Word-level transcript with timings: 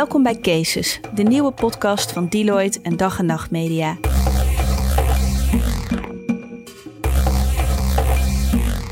Welkom 0.00 0.22
bij 0.22 0.38
Cases, 0.40 1.00
de 1.14 1.22
nieuwe 1.22 1.52
podcast 1.52 2.12
van 2.12 2.28
Deloitte 2.28 2.80
en 2.82 2.96
Dag 2.96 3.18
en 3.18 3.26
Nacht 3.26 3.50
Media. 3.50 3.96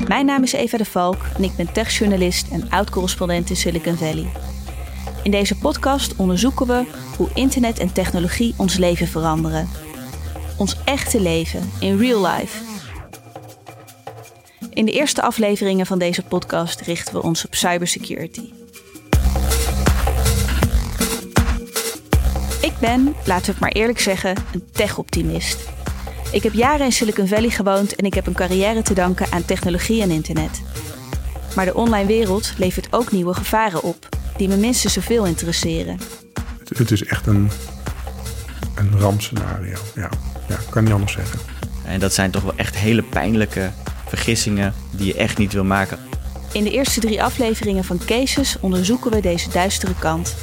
Mijn 0.07 0.25
naam 0.25 0.43
is 0.43 0.51
Eva 0.51 0.77
de 0.77 0.85
Valk 0.85 1.17
en 1.37 1.43
ik 1.43 1.55
ben 1.55 1.71
techjournalist 1.71 2.51
en 2.51 2.69
oud-correspondent 2.69 3.49
in 3.49 3.55
Silicon 3.55 3.95
Valley. 3.95 4.31
In 5.23 5.31
deze 5.31 5.57
podcast 5.57 6.15
onderzoeken 6.15 6.67
we 6.67 6.85
hoe 7.17 7.29
internet 7.33 7.79
en 7.79 7.93
technologie 7.93 8.53
ons 8.57 8.77
leven 8.77 9.07
veranderen. 9.07 9.69
Ons 10.57 10.75
echte 10.85 11.21
leven 11.21 11.71
in 11.79 11.97
real 11.97 12.25
life. 12.27 12.63
In 14.69 14.85
de 14.85 14.91
eerste 14.91 15.21
afleveringen 15.21 15.85
van 15.85 15.99
deze 15.99 16.23
podcast 16.23 16.81
richten 16.81 17.13
we 17.13 17.21
ons 17.21 17.45
op 17.45 17.55
cybersecurity. 17.55 18.58
Ben, 22.79 23.15
laten 23.25 23.45
we 23.45 23.51
het 23.51 23.59
maar 23.59 23.71
eerlijk 23.71 23.99
zeggen, 23.99 24.35
een 24.53 24.63
tech-optimist. 24.71 25.59
Ik 26.31 26.43
heb 26.43 26.53
jaren 26.53 26.85
in 26.85 26.91
Silicon 26.91 27.27
Valley 27.27 27.49
gewoond 27.49 27.95
en 27.95 28.05
ik 28.05 28.13
heb 28.13 28.27
een 28.27 28.33
carrière 28.33 28.81
te 28.81 28.93
danken 28.93 29.27
aan 29.31 29.45
technologie 29.45 30.01
en 30.01 30.11
internet. 30.11 30.61
Maar 31.55 31.65
de 31.65 31.73
online 31.73 32.07
wereld 32.07 32.53
levert 32.57 32.87
ook 32.93 33.11
nieuwe 33.11 33.33
gevaren 33.33 33.83
op, 33.83 34.09
die 34.37 34.47
me 34.47 34.55
minstens 34.55 34.93
zoveel 34.93 35.25
interesseren. 35.25 35.99
Het, 36.59 36.77
het 36.77 36.91
is 36.91 37.03
echt 37.03 37.27
een, 37.27 37.49
een 38.75 38.99
rampscenario. 38.99 39.77
Ja, 39.95 40.09
ja, 40.47 40.57
kan 40.69 40.83
niet 40.83 40.93
anders 40.93 41.13
zeggen. 41.13 41.39
En 41.85 41.99
dat 41.99 42.13
zijn 42.13 42.31
toch 42.31 42.43
wel 42.43 42.55
echt 42.55 42.75
hele 42.75 43.03
pijnlijke 43.03 43.71
vergissingen 44.07 44.73
die 44.91 45.05
je 45.05 45.13
echt 45.13 45.37
niet 45.37 45.53
wil 45.53 45.63
maken. 45.63 45.99
In 46.51 46.63
de 46.63 46.71
eerste 46.71 46.99
drie 46.99 47.23
afleveringen 47.23 47.83
van 47.83 47.99
Cases 48.05 48.57
onderzoeken 48.59 49.11
we 49.11 49.21
deze 49.21 49.49
duistere 49.49 49.93
kant. 49.99 50.35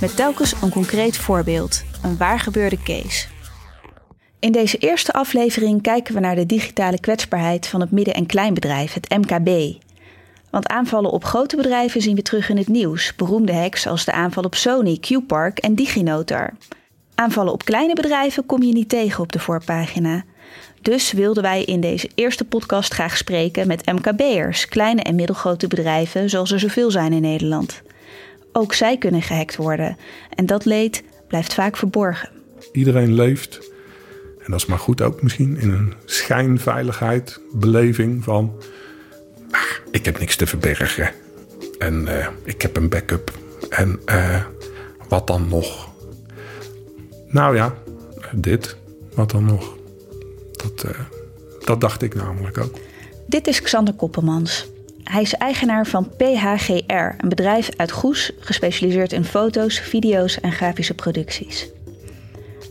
Met 0.00 0.16
telkens 0.16 0.54
een 0.62 0.70
concreet 0.70 1.16
voorbeeld, 1.16 1.84
een 2.02 2.16
waargebeurde 2.16 2.82
case. 2.82 3.26
In 4.38 4.52
deze 4.52 4.78
eerste 4.78 5.12
aflevering 5.12 5.82
kijken 5.82 6.14
we 6.14 6.20
naar 6.20 6.34
de 6.34 6.46
digitale 6.46 7.00
kwetsbaarheid 7.00 7.66
van 7.66 7.80
het 7.80 7.90
midden- 7.90 8.14
en 8.14 8.26
kleinbedrijf, 8.26 8.92
het 8.92 9.08
MKB. 9.08 9.80
Want 10.50 10.68
aanvallen 10.68 11.10
op 11.10 11.24
grote 11.24 11.56
bedrijven 11.56 12.02
zien 12.02 12.16
we 12.16 12.22
terug 12.22 12.48
in 12.48 12.56
het 12.56 12.68
nieuws. 12.68 13.14
Beroemde 13.14 13.54
hacks 13.54 13.86
als 13.86 14.04
de 14.04 14.12
aanval 14.12 14.42
op 14.42 14.54
Sony, 14.54 14.98
Q-Park 14.98 15.58
en 15.58 15.74
DigiNotar. 15.74 16.52
Aanvallen 17.14 17.52
op 17.52 17.64
kleine 17.64 17.94
bedrijven 17.94 18.46
kom 18.46 18.62
je 18.62 18.72
niet 18.72 18.88
tegen 18.88 19.22
op 19.22 19.32
de 19.32 19.38
voorpagina. 19.38 20.24
Dus 20.82 21.12
wilden 21.12 21.42
wij 21.42 21.64
in 21.64 21.80
deze 21.80 22.10
eerste 22.14 22.44
podcast 22.44 22.92
graag 22.92 23.16
spreken 23.16 23.66
met 23.66 23.86
MKB'ers, 23.86 24.68
kleine 24.68 25.02
en 25.02 25.14
middelgrote 25.14 25.66
bedrijven 25.66 26.30
zoals 26.30 26.52
er 26.52 26.60
zoveel 26.60 26.90
zijn 26.90 27.12
in 27.12 27.22
Nederland. 27.22 27.82
Ook 28.58 28.74
zij 28.74 28.98
kunnen 28.98 29.22
gehackt 29.22 29.56
worden 29.56 29.96
en 30.30 30.46
dat 30.46 30.64
leed 30.64 31.02
blijft 31.28 31.54
vaak 31.54 31.76
verborgen. 31.76 32.28
Iedereen 32.72 33.14
leeft, 33.14 33.70
en 34.38 34.50
dat 34.50 34.60
is 34.60 34.66
maar 34.66 34.78
goed 34.78 35.02
ook 35.02 35.22
misschien, 35.22 35.56
in 35.56 35.70
een 35.70 35.94
schijnveiligheid, 36.04 37.40
beleving 37.52 38.24
van... 38.24 38.52
"Ah, 39.50 39.60
ik 39.90 40.04
heb 40.04 40.18
niks 40.18 40.36
te 40.36 40.46
verbergen 40.46 41.10
en 41.78 42.08
eh, 42.18 42.28
ik 42.44 42.62
heb 42.62 42.76
een 42.76 42.88
backup 42.88 43.32
en 43.70 44.00
eh, 44.04 44.44
wat 45.08 45.26
dan 45.26 45.48
nog? 45.48 45.88
Nou 47.28 47.56
ja, 47.56 47.74
dit, 48.32 48.76
wat 49.14 49.30
dan 49.30 49.44
nog? 49.44 49.76
Dat, 50.52 50.82
eh, 50.82 51.00
dat 51.64 51.80
dacht 51.80 52.02
ik 52.02 52.14
namelijk 52.14 52.58
ook. 52.58 52.78
Dit 53.26 53.46
is 53.46 53.62
Xander 53.62 53.94
Koppelmans. 53.94 54.74
Hij 55.10 55.22
is 55.22 55.34
eigenaar 55.34 55.86
van 55.86 56.08
PHGR, 56.16 56.92
een 56.92 57.28
bedrijf 57.28 57.68
uit 57.76 57.92
Goes 57.92 58.32
gespecialiseerd 58.38 59.12
in 59.12 59.24
foto's, 59.24 59.78
video's 59.78 60.40
en 60.40 60.52
grafische 60.52 60.94
producties. 60.94 61.68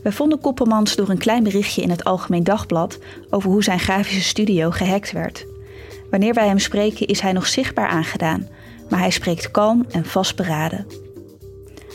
We 0.04 0.12
vonden 0.12 0.40
Koppelmans 0.40 0.96
door 0.96 1.10
een 1.10 1.18
klein 1.18 1.44
berichtje 1.44 1.82
in 1.82 1.90
het 1.90 2.04
Algemeen 2.04 2.44
Dagblad 2.44 3.00
over 3.30 3.50
hoe 3.50 3.64
zijn 3.64 3.80
grafische 3.80 4.22
studio 4.22 4.72
gehackt 4.72 5.12
werd. 5.12 5.46
Wanneer 6.10 6.34
wij 6.34 6.48
hem 6.48 6.60
spreken 6.60 7.08
is 7.08 7.20
hij 7.20 7.32
nog 7.32 7.48
zichtbaar 7.48 7.88
aangedaan, 7.88 8.48
maar 8.90 9.00
hij 9.00 9.12
spreekt 9.12 9.52
kalm 9.52 9.86
en 9.92 10.06
vastberaden. 10.06 10.86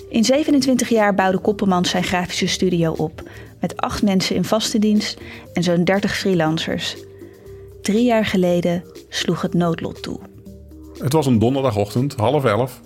In 0.09 0.25
27 0.25 0.89
jaar 0.89 1.15
bouwde 1.15 1.39
Koppelmans 1.39 1.91
zijn 1.91 2.05
grafische 2.05 2.47
studio 2.47 2.93
op, 2.93 3.23
met 3.61 3.77
acht 3.77 4.03
mensen 4.03 4.37
in 4.37 4.45
vaste 4.45 4.79
dienst 4.79 5.19
en 5.53 5.63
zo'n 5.63 5.85
30 5.85 6.17
freelancers. 6.17 6.97
Drie 7.83 8.05
jaar 8.05 8.25
geleden 8.25 8.85
sloeg 9.09 9.43
het 9.43 9.55
noodlot 9.55 10.03
toe. 10.03 10.30
Het 11.03 11.13
was 11.13 11.27
een 11.27 11.39
donderdagochtend, 11.39 12.17
half 12.17 12.45
elf. 12.45 12.81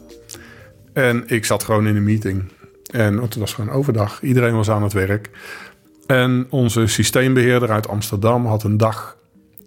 En 0.93 1.23
ik 1.27 1.45
zat 1.45 1.65
gewoon 1.65 1.87
in 1.87 1.97
een 1.97 2.05
meeting. 2.05 2.45
En 2.91 3.17
het 3.17 3.37
was 3.37 3.53
gewoon 3.53 3.75
overdag. 3.75 4.23
Iedereen 4.23 4.55
was 4.55 4.71
aan 4.71 4.83
het 4.83 4.93
werk. 4.93 5.31
En 6.07 6.47
onze 6.51 6.87
systeembeheerder 6.87 7.71
uit 7.71 7.89
Amsterdam 7.89 8.47
had 8.47 8.63
een 8.63 8.77
dag 8.77 9.17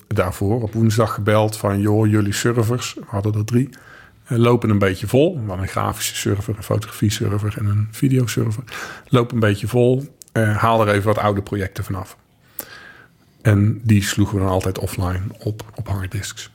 daarvoor, 0.07 0.61
op 0.61 0.73
woensdag, 0.73 1.13
gebeld 1.13 1.57
van... 1.57 1.79
joh, 1.79 2.07
jullie 2.07 2.33
servers, 2.33 2.93
we 2.93 3.03
hadden 3.07 3.33
er 3.33 3.45
drie, 3.45 3.69
eh, 4.25 4.37
lopen 4.37 4.69
een 4.69 4.79
beetje 4.79 5.07
vol. 5.07 5.33
We 5.33 5.39
hadden 5.39 5.59
een 5.59 5.67
grafische 5.67 6.15
server, 6.15 6.57
een 6.57 6.63
fotografie-server 6.63 7.55
en 7.57 7.65
een 7.65 7.87
videoserver. 7.91 8.63
Lopen 9.07 9.33
een 9.33 9.39
beetje 9.39 9.67
vol. 9.67 10.15
Eh, 10.31 10.57
haal 10.57 10.81
er 10.81 10.93
even 10.93 11.07
wat 11.07 11.17
oude 11.17 11.41
projecten 11.41 11.83
vanaf. 11.83 12.17
En 13.41 13.81
die 13.83 14.03
sloegen 14.03 14.35
we 14.35 14.41
dan 14.41 14.51
altijd 14.51 14.79
offline 14.79 15.21
op, 15.39 15.63
op 15.75 15.87
harddisks. 15.87 16.51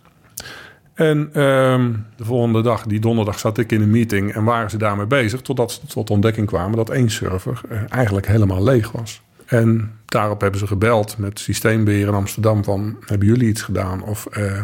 En 0.95 1.31
ehm, 1.33 1.93
de 2.17 2.25
volgende 2.25 2.63
dag, 2.63 2.87
die 2.87 3.01
donderdag, 3.01 3.39
zat 3.39 3.59
ik 3.59 3.73
in 3.73 3.83
een 3.83 3.91
meeting 3.91 4.33
en 4.33 4.45
waren 4.45 4.71
ze 4.71 4.77
daarmee 4.77 5.07
bezig. 5.07 5.41
Totdat 5.41 5.73
ze 5.73 5.87
tot 5.87 6.11
ontdekking 6.11 6.47
kwamen 6.47 6.77
dat 6.77 6.91
één 6.91 7.11
server 7.11 7.61
eh, 7.69 7.79
eigenlijk 7.89 8.27
helemaal 8.27 8.63
leeg 8.63 8.93
was. 8.93 9.23
En 9.47 9.99
daarop 10.05 10.41
hebben 10.41 10.61
ze 10.61 10.67
gebeld 10.67 11.19
met 11.19 11.39
systeembeheer 11.39 12.07
in 12.07 12.15
Amsterdam 12.15 12.65
van... 12.65 12.97
hebben 13.07 13.29
jullie 13.29 13.49
iets 13.49 13.63
gedaan? 13.63 14.03
Of, 14.03 14.27
eh, 14.27 14.63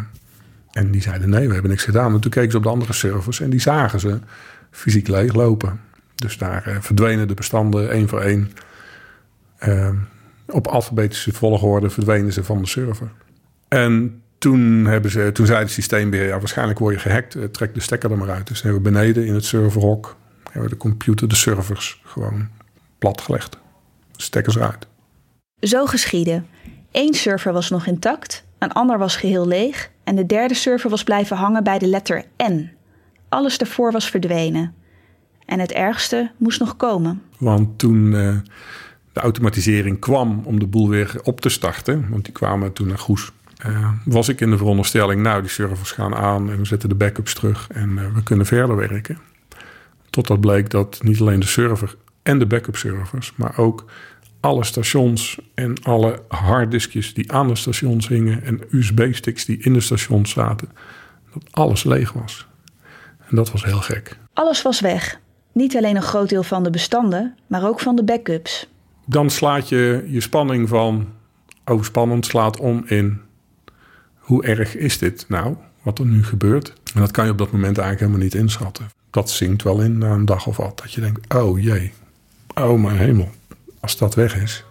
en 0.73 0.91
die 0.91 1.03
zeiden 1.03 1.31
nee, 1.31 1.47
we 1.47 1.53
hebben 1.53 1.71
niks 1.71 1.85
gedaan. 1.85 2.15
En 2.15 2.21
toen 2.21 2.31
keken 2.31 2.51
ze 2.51 2.57
op 2.57 2.63
de 2.63 2.69
andere 2.69 2.93
servers 2.93 3.41
en 3.41 3.51
die 3.51 3.61
zagen 3.61 4.01
ze 4.01 4.19
fysiek 4.71 5.09
leeg 5.09 5.35
lopen. 5.35 5.81
Dus 6.15 6.39
daar 6.39 6.67
eh, 6.67 6.77
verdwenen 6.81 7.29
de 7.29 7.35
bestanden 7.35 7.91
één 7.91 8.09
voor 8.09 8.21
één. 8.21 8.53
Ehm, 9.59 9.95
op 10.47 10.67
alfabetische 10.67 11.33
volgorde 11.33 11.91
verdwenen 11.91 12.33
ze 12.33 12.45
van 12.45 12.59
de 12.59 12.67
server. 12.67 13.11
En 13.69 14.23
toen, 14.39 14.85
hebben 14.85 15.11
ze, 15.11 15.31
toen 15.33 15.47
zei 15.47 15.59
het 15.59 15.71
systeembeheer, 15.71 16.27
ja, 16.27 16.39
waarschijnlijk 16.39 16.79
word 16.79 16.95
je 16.95 17.01
gehackt, 17.01 17.35
eh, 17.35 17.45
trek 17.45 17.75
de 17.75 17.81
stekker 17.81 18.11
er 18.11 18.19
maar 18.19 18.31
uit. 18.31 18.47
Dus 18.47 18.63
hebben 18.63 18.83
we 18.83 18.91
beneden 18.91 19.27
in 19.27 19.35
het 19.35 19.45
serverhok, 19.45 20.17
hebben 20.43 20.63
we 20.63 20.69
de 20.69 20.77
computer, 20.77 21.29
de 21.29 21.35
servers 21.35 22.01
gewoon 22.05 22.49
platgelegd. 22.99 23.59
Stekkers 24.17 24.57
eruit. 24.57 24.87
Zo 25.61 25.87
geschiedde. 25.87 26.43
Eén 26.93 27.15
server 27.15 27.53
was 27.53 27.71
nog 27.71 27.87
intact, 27.87 28.45
een 28.59 28.73
ander 28.73 28.99
was 28.99 29.17
geheel 29.17 29.47
leeg 29.47 29.91
en 30.05 30.17
de 30.17 30.27
derde 30.27 30.55
server 30.55 30.91
was 30.91 31.05
blijven 31.05 31.37
hangen 31.37 31.65
bij 31.65 31.79
de 31.79 31.87
letter 31.87 32.25
N. 32.51 32.71
Alles 33.29 33.59
daarvoor 33.59 33.93
was 33.93 34.11
verdwenen. 34.11 34.75
En 35.45 35.61
het 35.61 35.73
ergste 35.73 36.31
moest 36.37 36.61
nog 36.61 36.77
komen. 36.77 37.23
Want 37.39 37.79
toen 37.79 38.15
eh, 38.15 38.37
de 39.13 39.21
automatisering 39.21 39.99
kwam 39.99 40.41
om 40.45 40.59
de 40.59 40.67
boel 40.67 40.89
weer 40.89 41.21
op 41.23 41.41
te 41.41 41.49
starten, 41.49 42.07
want 42.11 42.25
die 42.25 42.33
kwamen 42.33 42.73
toen 42.73 42.87
naar 42.87 42.99
Goes, 42.99 43.33
eh, 43.59 43.91
was 44.05 44.29
ik 44.29 44.41
in 44.41 44.51
de 44.51 44.57
veronderstelling, 44.57 45.23
nou 45.23 45.41
die 45.41 45.51
servers 45.51 45.93
gaan 45.93 46.15
aan 46.15 46.51
en 46.51 46.59
we 46.59 46.65
zetten 46.65 46.89
de 46.89 46.95
backups 46.95 47.35
terug 47.35 47.67
en 47.71 47.99
eh, 47.99 48.15
we 48.15 48.23
kunnen 48.23 48.47
verder 48.47 48.77
werken. 48.77 49.19
Totdat 50.11 50.41
bleek 50.41 50.71
dat 50.71 50.99
niet 51.03 51.21
alleen 51.21 51.41
de 51.41 51.47
server 51.47 51.97
en 52.23 52.39
de 52.39 52.47
backup 52.47 52.77
servers, 52.77 53.33
maar 53.37 53.59
ook 53.59 53.85
alle 54.41 54.65
stations 54.65 55.39
en 55.55 55.83
alle 55.83 56.23
harddiskjes 56.29 57.15
die 57.15 57.33
aan 57.33 57.49
de 57.49 57.57
stations 57.57 58.09
hingen 58.09 58.43
en 58.43 58.61
USB-sticks 58.71 59.45
die 59.45 59.59
in 59.59 59.73
de 59.73 59.81
stations 59.81 60.31
zaten, 60.31 60.69
dat 61.33 61.43
alles 61.51 61.85
leeg 61.85 62.13
was. 62.13 62.47
En 63.29 63.37
dat 63.37 63.51
was 63.51 63.65
heel 63.65 63.81
gek. 63.81 64.19
Alles 64.33 64.63
was 64.63 64.81
weg. 64.81 65.21
Niet 65.53 65.77
alleen 65.77 65.97
een 65.97 66.03
groot 66.03 66.29
deel 66.29 66.43
van 66.43 66.63
de 66.63 66.71
bestanden, 66.71 67.37
maar 67.47 67.67
ook 67.67 67.81
van 67.81 67.97
de 67.97 68.05
backups. 68.05 68.69
Dan 69.07 69.31
slaat 69.31 69.69
je 69.69 70.07
je 70.09 70.21
spanning 70.21 70.69
van 70.69 71.09
oh 71.65 71.83
spannend 71.83 72.27
slaat 72.27 72.59
om 72.59 72.83
in 72.87 73.21
hoe 74.29 74.45
erg 74.45 74.77
is 74.77 74.99
dit 74.99 75.25
nou, 75.29 75.57
wat 75.83 75.99
er 75.99 76.07
nu 76.07 76.25
gebeurt. 76.25 76.73
En 76.95 77.01
dat 77.01 77.11
kan 77.11 77.25
je 77.25 77.31
op 77.31 77.39
dat 77.39 77.53
moment 77.53 77.79
eigenlijk 77.79 78.01
helemaal 78.01 78.21
niet 78.21 78.35
inschatten. 78.35 78.91
Dat 79.11 79.31
zinkt 79.31 79.63
wel 79.63 79.81
in 79.81 79.99
na 79.99 80.11
een 80.11 80.25
dag 80.25 80.47
of 80.47 80.57
wat. 80.57 80.79
Dat 80.79 80.93
je 80.93 81.01
denkt, 81.01 81.35
oh 81.35 81.63
jee, 81.63 81.93
oh 82.55 82.83
mijn 82.83 82.97
hemel. 82.97 83.31
Als 83.81 83.97
dat 83.97 84.15
weg 84.15 84.37
is, 84.37 84.65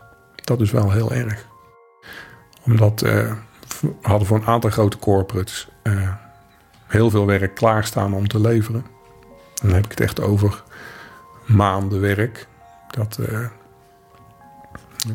dat 0.43 0.61
is 0.61 0.71
wel 0.71 0.91
heel 0.91 1.11
erg. 1.11 1.45
Omdat 2.63 3.01
eh, 3.01 3.31
we 3.81 3.93
hadden 4.01 4.27
voor 4.27 4.37
een 4.37 4.45
aantal 4.45 4.69
grote 4.69 4.99
corporates 4.99 5.67
eh, 5.83 6.13
heel 6.85 7.09
veel 7.09 7.25
werk 7.25 7.55
klaarstaan 7.55 8.13
om 8.13 8.27
te 8.27 8.39
leveren. 8.39 8.85
En 9.61 9.67
dan 9.67 9.75
heb 9.75 9.85
ik 9.85 9.91
het 9.91 9.99
echt 9.99 10.21
over 10.21 10.63
maanden 11.45 12.01
werk. 12.01 12.47
Dat, 12.89 13.17
eh, 13.17 13.47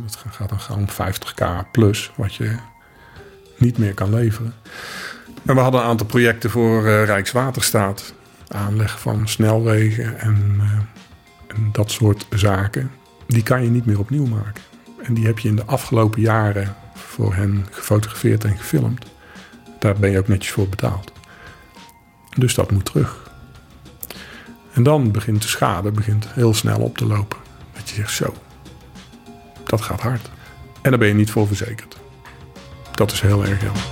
dat 0.03 0.25
gaat 0.31 0.49
dan 0.49 0.61
gewoon 0.61 0.89
50k 0.89 1.71
plus 1.71 2.13
wat 2.17 2.35
je 2.35 2.57
niet 3.63 3.79
meer 3.79 3.95
kan 3.95 4.15
leveren. 4.15 4.55
En 5.47 5.55
we 5.55 5.61
hadden 5.61 5.81
een 5.81 5.87
aantal 5.87 6.07
projecten 6.07 6.51
voor 6.51 6.87
eh, 6.87 7.05
Rijkswaterstaat. 7.05 8.15
Aanleg 8.49 9.01
van 9.01 9.29
snelwegen 9.29 10.19
en 10.19 10.61
en 11.55 11.69
dat 11.73 11.91
soort 11.91 12.27
zaken, 12.31 12.91
die 13.27 13.43
kan 13.43 13.63
je 13.63 13.71
niet 13.71 13.87
meer 13.87 13.99
opnieuw 13.99 14.27
maken. 14.27 14.63
En 15.03 15.15
die 15.15 15.27
heb 15.27 15.39
je 15.39 15.49
in 15.49 15.57
de 15.57 15.65
afgelopen 15.65 16.21
jaren 16.21 16.77
voor 16.95 17.35
hen 17.35 17.67
gefotografeerd 17.71 18.45
en 18.45 18.57
gefilmd. 18.57 19.07
Daar 19.79 19.97
ben 19.97 20.11
je 20.11 20.19
ook 20.19 20.29
netjes 20.29 20.53
voor 20.53 20.69
betaald. 20.69 21.13
Dus 22.37 22.55
dat 22.55 22.71
moet 22.71 22.85
terug. 22.85 23.31
En 24.73 24.83
dan 24.83 25.11
begint 25.11 25.43
de 25.43 25.49
schade 25.49 25.91
begint 25.91 26.27
heel 26.29 26.55
snel 26.55 26.81
op 26.81 26.99
te 26.99 27.07
lopen. 27.07 27.39
Dat 27.73 27.89
je 27.89 27.95
zegt 27.95 28.13
zo, 28.13 28.35
dat 29.65 29.81
gaat 29.81 30.01
hard. 30.01 30.31
En 30.83 30.91
daar 30.91 30.99
ben 30.99 31.09
je 31.09 31.15
niet 31.15 31.31
voor 31.31 31.47
verzekerd. 31.47 31.97
Dat 33.03 33.13
is 33.13 33.21
heel 33.21 33.45
erg 33.45 33.63
jammer. 33.63 33.83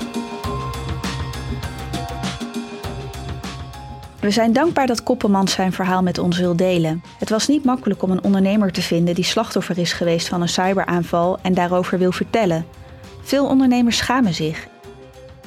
We 4.21 4.31
zijn 4.31 4.53
dankbaar 4.53 4.87
dat 4.87 5.03
Koppelmans 5.03 5.53
zijn 5.53 5.73
verhaal 5.73 6.03
met 6.03 6.19
ons 6.19 6.39
wil 6.39 6.57
delen. 6.57 7.03
Het 7.19 7.31
was 7.31 7.49
niet 7.49 7.65
makkelijk 7.65 8.03
om 8.03 8.11
een 8.11 8.25
ondernemer 8.25 8.73
te 8.73 8.83
vinden 8.83 9.15
die 9.15 9.25
slachtoffer 9.25 9.79
is 9.79 9.93
geweest 9.93 10.29
van 10.29 10.41
een 10.41 10.49
cyberaanval 10.49 11.39
en 11.43 11.55
daarover 11.55 11.99
wil 11.99 12.13
vertellen. 12.13 12.67
Veel 13.23 13.47
ondernemers 13.47 13.97
schamen 13.97 14.35
zich. 14.35 14.67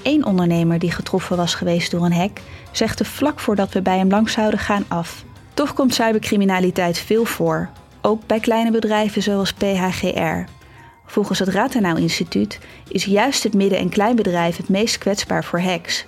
Eén 0.02 0.26
ondernemer 0.26 0.80
die 0.80 0.92
getroffen 0.92 1.38
was 1.38 1.56
geweest 1.56 1.92
door 1.92 2.06
een 2.06 2.14
hack 2.14 2.40
zegt 2.72 3.00
er 3.00 3.06
vlak 3.06 3.40
voordat 3.40 3.74
we 3.74 3.82
bij 3.82 3.98
hem 3.98 4.10
langs 4.10 4.34
zouden 4.34 4.60
gaan 4.60 4.86
af. 4.88 5.24
Toch 5.54 5.74
komt 5.74 5.94
cybercriminaliteit 5.94 6.98
veel 6.98 7.26
voor, 7.26 7.70
ook 8.02 8.28
bij 8.28 8.40
kleine 8.40 8.72
bedrijven 8.72 9.22
zoals 9.22 9.54
PHGR. 9.54 10.62
Volgens 11.06 11.40
het 11.40 11.48
Rathenau 11.48 12.00
Instituut 12.00 12.60
is 12.88 13.06
juist 13.06 13.44
het 13.44 13.54
midden- 13.54 13.80
en 13.80 13.90
kleinbedrijf 13.90 14.58
het 14.58 14.70
meest 14.70 14.98
kwetsbaar 14.98 15.44
voor 15.44 15.60
hacks. 15.60 16.06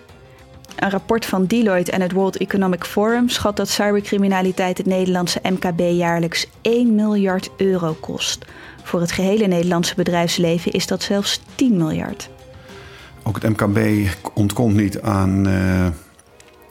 Een 0.76 0.90
rapport 0.90 1.26
van 1.26 1.46
Deloitte 1.46 1.92
en 1.92 2.02
het 2.02 2.12
World 2.12 2.38
Economic 2.38 2.84
Forum 2.84 3.30
schat 3.30 3.56
dat 3.56 3.70
cybercriminaliteit 3.70 4.78
het 4.78 4.88
Nederlandse 4.88 5.40
MKB 5.44 5.80
jaarlijks 5.80 6.48
1 6.62 6.96
miljard 6.96 7.50
euro 7.58 7.94
kost. 8.00 8.46
Voor 8.84 9.02
het 9.02 9.12
gehele 9.12 9.48
Nederlandse 9.48 9.96
bedrijfsleven 9.96 10.72
is 10.72 10.88
dat 10.88 11.04
zelfs 11.04 11.42
10 11.56 11.78
miljard. 11.78 12.30
Ook 13.24 13.42
het 13.42 13.50
MKB 13.50 14.10
ontkomt 14.34 14.76
niet 14.76 15.02
aan 15.02 15.48
uh, 15.48 15.88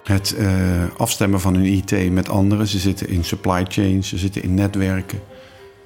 het 0.04 0.34
uh, 0.38 0.48
afstemmen 0.96 1.40
van 1.40 1.54
hun 1.54 1.64
IT 1.64 2.12
met 2.12 2.28
anderen. 2.28 2.66
Ze 2.66 2.78
zitten 2.78 3.08
in 3.08 3.24
supply 3.24 3.64
chains, 3.68 4.08
ze 4.08 4.18
zitten 4.18 4.42
in 4.42 4.54
netwerken. 4.54 5.20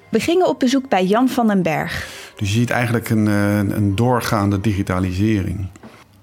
We 0.09 0.21
gingen 0.21 0.49
op 0.49 0.59
bezoek 0.59 0.89
bij 0.89 1.05
Jan 1.05 1.29
van 1.29 1.47
den 1.47 1.63
Berg. 1.63 2.09
Dus 2.37 2.49
je 2.49 2.59
ziet 2.59 2.71
eigenlijk 2.71 3.11
een, 3.11 3.27
een 3.77 3.95
doorgaande 3.95 4.61
digitalisering. 4.61 5.69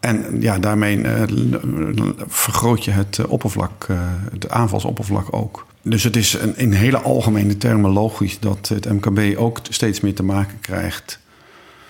En 0.06 0.42
ja, 0.42 0.60
daarmee 0.60 0.98
uh, 0.98 1.22
vergroot 2.28 2.84
je 2.84 2.92
het 2.92 3.26
oppervlak, 3.28 3.88
uh, 3.92 3.98
het 4.32 4.50
aanvalsoppervlak 4.50 5.28
ook. 5.36 5.66
Dus 5.82 6.04
het 6.04 6.16
is 6.16 6.34
een, 6.34 6.58
in 6.58 6.72
hele 6.72 6.98
algemene 6.98 7.58
termen 7.58 7.92
logisch 7.92 8.40
dat 8.40 8.68
het 8.68 8.92
MKB 8.92 9.38
ook 9.38 9.60
steeds 9.70 10.00
meer 10.00 10.14
te 10.14 10.24
maken 10.24 10.60
krijgt 10.60 11.20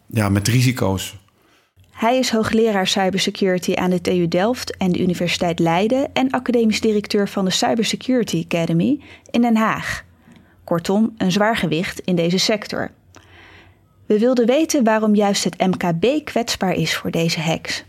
ja, 0.05 0.29
met 0.29 0.47
risico's. 0.47 1.17
Hij 1.91 2.17
is 2.17 2.31
hoogleraar 2.31 2.87
cybersecurity 2.87 3.73
aan 3.73 3.89
de 3.89 4.01
TU 4.01 4.27
Delft 4.27 4.77
en 4.77 4.91
de 4.91 5.01
Universiteit 5.01 5.59
Leiden 5.59 6.13
en 6.13 6.29
academisch 6.29 6.81
directeur 6.81 7.29
van 7.29 7.45
de 7.45 7.51
Cybersecurity 7.51 8.45
Academy 8.45 8.99
in 9.31 9.41
Den 9.41 9.55
Haag. 9.55 10.03
Kortom, 10.65 11.13
een 11.17 11.31
zwaar 11.31 11.57
gewicht 11.57 11.99
in 11.99 12.15
deze 12.15 12.37
sector. 12.37 12.91
We 14.05 14.19
wilden 14.19 14.45
weten 14.45 14.83
waarom 14.83 15.15
juist 15.15 15.43
het 15.43 15.57
MKB 15.57 16.25
kwetsbaar 16.25 16.73
is 16.73 16.95
voor 16.95 17.11
deze 17.11 17.39
hacks 17.39 17.83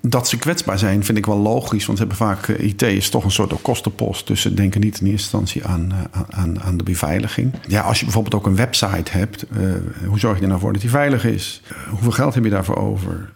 dat 0.00 0.28
ze 0.28 0.38
kwetsbaar 0.38 0.78
zijn, 0.78 1.04
vind 1.04 1.18
ik 1.18 1.26
wel 1.26 1.38
logisch. 1.38 1.86
Want 1.86 1.98
ze 1.98 2.04
hebben 2.06 2.26
vaak, 2.26 2.48
IT 2.48 2.82
is 2.82 3.08
toch 3.10 3.24
een 3.24 3.30
soort 3.30 3.62
kostenpost. 3.62 4.26
Dus 4.26 4.40
ze 4.40 4.54
denken 4.54 4.80
niet 4.80 5.00
in 5.00 5.06
eerste 5.06 5.36
instantie 5.36 5.64
aan, 5.64 5.92
aan, 6.30 6.60
aan 6.60 6.76
de 6.76 6.84
beveiliging. 6.84 7.52
Ja, 7.68 7.80
als 7.80 7.98
je 7.98 8.04
bijvoorbeeld 8.04 8.34
ook 8.34 8.46
een 8.46 8.56
website 8.56 9.10
hebt, 9.10 9.44
uh, 9.56 9.72
hoe 10.06 10.18
zorg 10.18 10.36
je 10.36 10.42
er 10.42 10.48
nou 10.48 10.60
voor 10.60 10.72
dat 10.72 10.80
die 10.80 10.90
veilig 10.90 11.24
is? 11.24 11.62
Hoeveel 11.90 12.10
geld 12.10 12.34
heb 12.34 12.44
je 12.44 12.50
daarvoor 12.50 12.76
over? 12.76 13.32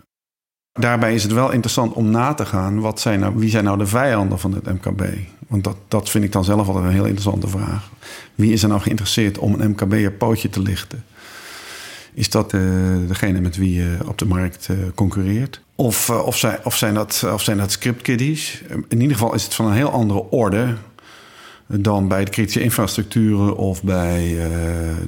Daarbij 0.80 1.14
is 1.14 1.22
het 1.22 1.32
wel 1.32 1.50
interessant 1.50 1.92
om 1.92 2.10
na 2.10 2.34
te 2.34 2.46
gaan, 2.46 2.80
wat 2.80 3.00
zijn 3.00 3.20
nou, 3.20 3.32
wie 3.36 3.50
zijn 3.50 3.64
nou 3.64 3.78
de 3.78 3.86
vijanden 3.86 4.38
van 4.38 4.52
het 4.52 4.64
MKB? 4.64 5.02
Want 5.46 5.64
dat, 5.64 5.76
dat 5.88 6.10
vind 6.10 6.24
ik 6.24 6.32
dan 6.32 6.44
zelf 6.44 6.66
altijd 6.66 6.84
een 6.84 6.92
heel 6.92 7.04
interessante 7.04 7.48
vraag. 7.48 7.90
Wie 8.34 8.52
is 8.52 8.62
er 8.62 8.68
nou 8.68 8.80
geïnteresseerd 8.80 9.38
om 9.38 9.54
een 9.60 9.70
MKB 9.70 9.92
een 9.92 10.16
pootje 10.16 10.48
te 10.48 10.60
lichten? 10.60 11.04
Is 12.14 12.30
dat 12.30 12.52
uh, 12.52 12.60
degene 13.06 13.40
met 13.40 13.56
wie 13.56 13.74
je 13.74 13.96
op 14.06 14.18
de 14.18 14.26
markt 14.26 14.68
concurreert? 14.94 15.60
Of, 15.74 16.10
of, 16.10 16.36
zijn, 16.36 16.58
of, 16.64 16.76
zijn 16.76 16.94
dat, 16.94 17.26
of 17.32 17.42
zijn 17.42 17.58
dat 17.58 17.72
scriptkiddies? 17.72 18.62
In 18.88 19.00
ieder 19.00 19.16
geval 19.16 19.34
is 19.34 19.44
het 19.44 19.54
van 19.54 19.66
een 19.66 19.72
heel 19.72 19.90
andere 19.90 20.30
orde 20.30 20.74
dan 21.66 22.08
bij 22.08 22.24
de 22.24 22.30
kritische 22.30 22.60
infrastructuren 22.60 23.56
of 23.56 23.82
bij 23.82 24.30
uh, 24.30 24.46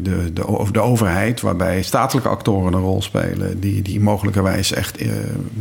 de, 0.03 0.33
de, 0.33 0.69
de 0.73 0.81
overheid, 0.81 1.41
waarbij 1.41 1.83
statelijke 1.83 2.29
actoren 2.29 2.73
een 2.73 2.81
rol 2.81 3.03
spelen 3.03 3.61
die, 3.61 3.83
die 3.83 4.01
mogelijkerwijs 4.01 4.73
echt 4.73 5.03
uh, 5.03 5.13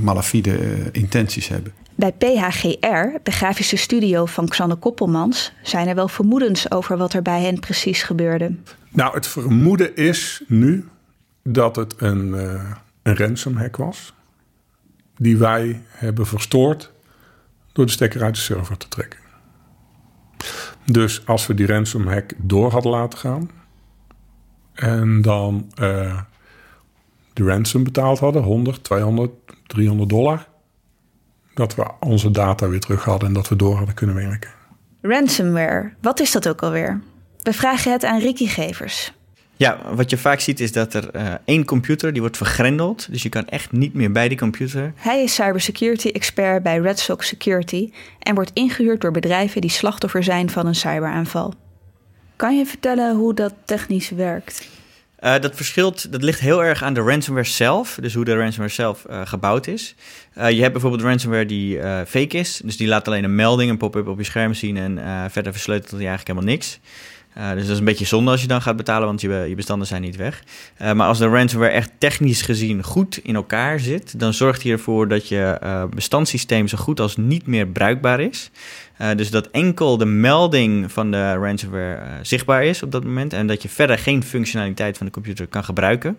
malafide 0.01 0.57
intenties 0.91 1.47
hebben. 1.47 1.73
Bij 1.95 2.11
PHGR, 2.11 3.19
de 3.23 3.31
grafische 3.31 3.77
studio 3.77 4.25
van 4.25 4.47
Xanne 4.47 4.75
Koppelmans, 4.75 5.53
zijn 5.63 5.87
er 5.87 5.95
wel 5.95 6.07
vermoedens 6.07 6.71
over 6.71 6.97
wat 6.97 7.13
er 7.13 7.21
bij 7.21 7.41
hen 7.41 7.59
precies 7.59 8.03
gebeurde. 8.03 8.55
Nou, 8.89 9.13
het 9.13 9.27
vermoeden 9.27 9.95
is 9.95 10.43
nu 10.47 10.87
dat 11.43 11.75
het 11.75 11.93
een, 11.97 12.33
een 13.03 13.17
ransomhack 13.17 13.77
was 13.77 14.13
die 15.17 15.37
wij 15.37 15.81
hebben 15.87 16.27
verstoord 16.27 16.91
door 17.73 17.85
de 17.85 17.91
stekker 17.91 18.23
uit 18.23 18.35
de 18.35 18.41
server 18.41 18.77
te 18.77 18.87
trekken. 18.87 19.19
Dus 20.85 21.25
als 21.25 21.47
we 21.47 21.53
die 21.53 21.65
ransomhack 21.65 22.33
door 22.37 22.71
hadden 22.71 22.91
laten 22.91 23.19
gaan 23.19 23.49
en 24.73 25.21
dan 25.21 25.71
uh, 25.81 26.21
de 27.33 27.43
ransom 27.43 27.83
betaald 27.83 28.19
hadden, 28.19 28.43
100, 28.43 28.83
200, 28.83 29.31
300 29.67 30.09
dollar, 30.09 30.47
dat 31.53 31.75
we 31.75 31.91
onze 31.99 32.31
data 32.31 32.67
weer 32.67 32.79
terug 32.79 33.03
hadden 33.03 33.27
en 33.27 33.33
dat 33.33 33.49
we 33.49 33.55
door 33.55 33.75
hadden 33.75 33.95
kunnen 33.95 34.15
werken. 34.15 34.49
Ransomware, 35.01 35.93
wat 36.01 36.19
is 36.19 36.31
dat 36.31 36.47
ook 36.47 36.61
alweer? 36.61 37.01
We 37.43 37.53
vragen 37.53 37.91
het 37.91 38.03
aan 38.03 38.19
Ricky 38.19 38.47
Gevers. 38.47 39.13
Ja, 39.57 39.79
wat 39.93 40.09
je 40.09 40.17
vaak 40.17 40.39
ziet 40.39 40.59
is 40.59 40.71
dat 40.71 40.93
er 40.93 41.09
uh, 41.15 41.33
één 41.45 41.65
computer 41.65 42.11
die 42.11 42.21
wordt 42.21 42.37
vergrendeld. 42.37 43.11
Dus 43.11 43.23
je 43.23 43.29
kan 43.29 43.47
echt 43.47 43.71
niet 43.71 43.93
meer 43.93 44.11
bij 44.11 44.27
die 44.27 44.37
computer. 44.37 44.93
Hij 44.95 45.23
is 45.23 45.33
cybersecurity 45.33 46.07
expert 46.07 46.63
bij 46.63 46.79
Red 46.79 46.99
Sox 46.99 47.27
Security 47.27 47.91
en 48.19 48.35
wordt 48.35 48.51
ingehuurd 48.53 49.01
door 49.01 49.11
bedrijven 49.11 49.61
die 49.61 49.69
slachtoffer 49.69 50.23
zijn 50.23 50.49
van 50.49 50.67
een 50.67 50.75
cyberaanval. 50.75 51.53
Kan 52.35 52.57
je 52.57 52.65
vertellen 52.65 53.15
hoe 53.15 53.33
dat 53.33 53.53
technisch 53.65 54.09
werkt? 54.09 54.67
Uh, 55.19 55.39
dat 55.39 55.55
verschilt, 55.55 56.11
dat 56.11 56.23
ligt 56.23 56.39
heel 56.39 56.63
erg 56.63 56.83
aan 56.83 56.93
de 56.93 57.01
ransomware 57.01 57.47
zelf, 57.47 57.97
dus 58.01 58.13
hoe 58.13 58.25
de 58.25 58.35
ransomware 58.35 58.73
zelf 58.73 59.05
uh, 59.09 59.21
gebouwd 59.25 59.67
is. 59.67 59.95
Uh, 60.37 60.49
je 60.49 60.61
hebt 60.61 60.71
bijvoorbeeld 60.71 61.01
ransomware 61.01 61.45
die 61.45 61.79
fake 62.07 62.37
is, 62.37 62.61
dus 62.63 62.77
die 62.77 62.87
laat 62.87 63.07
alleen 63.07 63.23
een 63.23 63.35
melding, 63.35 63.69
een 63.69 63.77
pop-up 63.77 64.07
op 64.07 64.17
je 64.17 64.23
scherm 64.23 64.53
zien 64.53 64.77
en 64.77 65.31
verder 65.31 65.51
versleutelt 65.51 65.91
hij 65.91 66.07
eigenlijk 66.07 66.27
helemaal 66.27 66.53
niks. 66.53 66.79
Uh, 67.37 67.51
dus 67.51 67.61
dat 67.61 67.71
is 67.71 67.77
een 67.77 67.85
beetje 67.85 68.05
zonde 68.05 68.31
als 68.31 68.41
je 68.41 68.47
dan 68.47 68.61
gaat 68.61 68.75
betalen, 68.75 69.07
want 69.07 69.21
je, 69.21 69.29
je 69.29 69.55
bestanden 69.55 69.87
zijn 69.87 70.01
niet 70.01 70.15
weg. 70.15 70.43
Uh, 70.81 70.93
maar 70.93 71.07
als 71.07 71.17
de 71.17 71.27
ransomware 71.27 71.71
echt 71.71 71.91
technisch 71.97 72.41
gezien 72.41 72.83
goed 72.83 73.17
in 73.17 73.35
elkaar 73.35 73.79
zit, 73.79 74.19
dan 74.19 74.33
zorgt 74.33 74.63
hij 74.63 74.71
ervoor 74.71 75.07
dat 75.07 75.27
je 75.27 75.59
uh, 75.63 75.83
bestandssysteem 75.85 76.67
zo 76.67 76.77
goed 76.77 76.99
als 76.99 77.17
niet 77.17 77.47
meer 77.47 77.67
bruikbaar 77.67 78.19
is. 78.19 78.51
dus 79.15 79.31
dat 79.31 79.47
enkel 79.47 79.97
de 79.97 80.05
melding 80.05 80.91
van 80.91 81.11
de 81.11 81.33
ransomware 81.33 82.01
zichtbaar 82.21 82.63
is 82.63 82.83
op 82.83 82.91
dat 82.91 83.03
moment 83.03 83.33
en 83.33 83.47
dat 83.47 83.61
je 83.61 83.69
verder 83.69 83.97
geen 83.97 84.23
functionaliteit 84.23 84.97
van 84.97 85.05
de 85.05 85.11
computer 85.11 85.47
kan 85.47 85.63
gebruiken. 85.63 86.17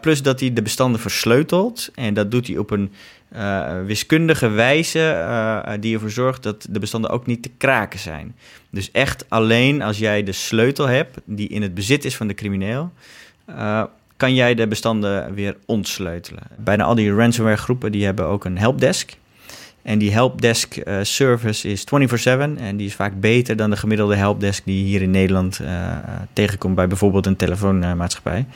plus 0.00 0.22
dat 0.22 0.40
hij 0.40 0.52
de 0.52 0.62
bestanden 0.62 1.00
versleutelt 1.00 1.90
en 1.94 2.14
dat 2.14 2.30
doet 2.30 2.46
hij 2.46 2.58
op 2.58 2.70
een 2.70 2.92
uh, 3.36 3.84
wiskundige 3.86 4.48
wijze 4.48 4.98
uh, 4.98 5.72
die 5.80 5.94
ervoor 5.94 6.10
zorgt 6.10 6.42
dat 6.42 6.66
de 6.70 6.78
bestanden 6.78 7.10
ook 7.10 7.26
niet 7.26 7.42
te 7.42 7.50
kraken 7.58 7.98
zijn. 7.98 8.36
Dus 8.70 8.90
echt 8.90 9.24
alleen 9.28 9.82
als 9.82 9.98
jij 9.98 10.22
de 10.22 10.32
sleutel 10.32 10.86
hebt 10.86 11.18
die 11.24 11.48
in 11.48 11.62
het 11.62 11.74
bezit 11.74 12.04
is 12.04 12.16
van 12.16 12.26
de 12.26 12.34
crimineel, 12.34 12.92
kan 14.16 14.34
jij 14.34 14.54
de 14.54 14.66
bestanden 14.66 15.34
weer 15.34 15.56
ontsleutelen. 15.66 16.42
Bijna 16.56 16.84
al 16.84 16.94
die 16.94 17.14
ransomware 17.14 17.56
groepen 17.56 17.92
die 17.92 18.04
hebben 18.04 18.26
ook 18.26 18.44
een 18.44 18.58
helpdesk. 18.58 19.16
En 19.82 19.98
die 19.98 20.12
helpdesk 20.12 20.76
service 21.02 21.68
is 21.68 21.84
24/7 21.84 22.58
en 22.58 22.76
die 22.76 22.86
is 22.86 22.94
vaak 22.94 23.20
beter 23.20 23.56
dan 23.56 23.70
de 23.70 23.76
gemiddelde 23.76 24.16
helpdesk 24.16 24.64
die 24.64 24.78
je 24.78 24.84
hier 24.84 25.02
in 25.02 25.10
Nederland 25.10 25.60
tegenkomt 26.32 26.74
bij 26.74 26.86
bijvoorbeeld 26.86 27.26
een 27.26 27.36
telefoonmaatschappij. 27.36 28.46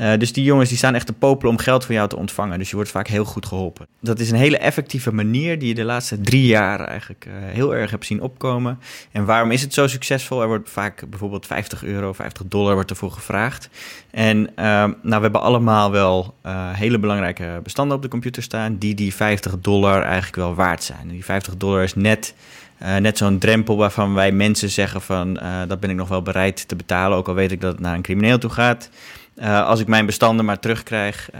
Uh, 0.00 0.12
dus 0.18 0.32
die 0.32 0.44
jongens 0.44 0.68
die 0.68 0.78
staan 0.78 0.94
echt 0.94 1.06
te 1.06 1.12
popelen 1.12 1.52
om 1.52 1.58
geld 1.58 1.84
van 1.84 1.94
jou 1.94 2.08
te 2.08 2.16
ontvangen. 2.16 2.58
Dus 2.58 2.70
je 2.70 2.76
wordt 2.76 2.90
vaak 2.90 3.08
heel 3.08 3.24
goed 3.24 3.46
geholpen. 3.46 3.86
Dat 4.00 4.20
is 4.20 4.30
een 4.30 4.36
hele 4.36 4.58
effectieve 4.58 5.12
manier 5.12 5.58
die 5.58 5.68
je 5.68 5.74
de 5.74 5.84
laatste 5.84 6.20
drie 6.20 6.46
jaar 6.46 6.80
eigenlijk 6.80 7.26
uh, 7.28 7.32
heel 7.36 7.74
erg 7.74 7.90
hebt 7.90 8.06
zien 8.06 8.22
opkomen. 8.22 8.78
En 9.12 9.24
waarom 9.24 9.50
is 9.50 9.62
het 9.62 9.74
zo 9.74 9.86
succesvol? 9.86 10.40
Er 10.42 10.46
wordt 10.46 10.70
vaak 10.70 11.08
bijvoorbeeld 11.08 11.46
50 11.46 11.84
euro, 11.84 12.12
50 12.12 12.46
dollar 12.46 12.74
wordt 12.74 12.90
ervoor 12.90 13.10
gevraagd. 13.10 13.68
En 14.10 14.38
uh, 14.38 14.54
nou, 14.56 14.96
we 15.02 15.20
hebben 15.20 15.40
allemaal 15.40 15.90
wel 15.90 16.34
hele 16.72 16.98
belangrijke 16.98 17.60
bestanden 17.62 17.96
op 17.96 18.02
de 18.02 18.08
computer 18.08 18.42
staan... 18.42 18.76
die 18.78 18.94
die 18.94 19.14
50 19.14 19.58
dollar 19.58 20.02
eigenlijk 20.02 20.36
wel 20.36 20.54
waard 20.54 20.82
zijn. 20.82 21.08
Die 21.08 21.24
50 21.24 21.56
dollar 21.56 21.82
is 21.82 21.94
net 21.94 22.34
Uh, 22.82 22.96
net 22.96 23.18
zo'n 23.18 23.38
drempel 23.38 23.76
waarvan 23.76 24.14
wij 24.14 24.32
mensen 24.32 24.70
zeggen 24.70 25.00
van 25.00 25.40
dat 25.68 25.80
ben 25.80 25.90
ik 25.90 25.96
nog 25.96 26.08
wel 26.08 26.22
bereid 26.22 26.68
te 26.68 26.76
betalen, 26.76 27.18
ook 27.18 27.28
al 27.28 27.34
weet 27.34 27.52
ik 27.52 27.60
dat 27.60 27.72
het 27.72 27.80
naar 27.80 27.94
een 27.94 28.02
crimineel 28.02 28.38
toe 28.38 28.50
gaat. 28.50 28.90
Uh, 29.36 29.66
als 29.66 29.80
ik 29.80 29.86
mijn 29.86 30.06
bestanden 30.06 30.44
maar 30.44 30.58
terugkrijg, 30.58 31.30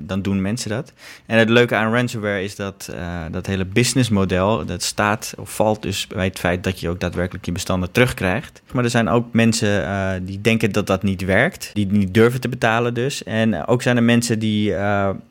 dan 0.00 0.22
doen 0.22 0.40
mensen 0.40 0.70
dat. 0.70 0.92
En 1.26 1.38
het 1.38 1.48
leuke 1.48 1.74
aan 1.74 1.92
ransomware 1.92 2.42
is 2.42 2.56
dat 2.56 2.92
dat 3.30 3.46
hele 3.46 3.64
businessmodel, 3.64 4.64
dat 4.64 4.82
staat 4.82 5.34
of 5.38 5.54
valt 5.54 5.82
dus 5.82 6.06
bij 6.06 6.24
het 6.24 6.38
feit 6.38 6.64
dat 6.64 6.80
je 6.80 6.88
ook 6.88 7.00
daadwerkelijk 7.00 7.44
je 7.44 7.52
bestanden 7.52 7.92
terugkrijgt. 7.92 8.62
Maar 8.72 8.84
er 8.84 8.90
zijn 8.90 9.08
ook 9.08 9.26
mensen 9.32 10.24
die 10.24 10.40
denken 10.40 10.72
dat 10.72 10.86
dat 10.86 11.02
niet 11.02 11.24
werkt, 11.24 11.70
die 11.74 11.86
niet 11.86 12.14
durven 12.14 12.40
te 12.40 12.48
betalen 12.48 12.94
dus. 12.94 13.24
En 13.24 13.66
ook 13.66 13.82
zijn 13.82 13.96
er 13.96 14.02
mensen 14.02 14.38
die 14.38 14.74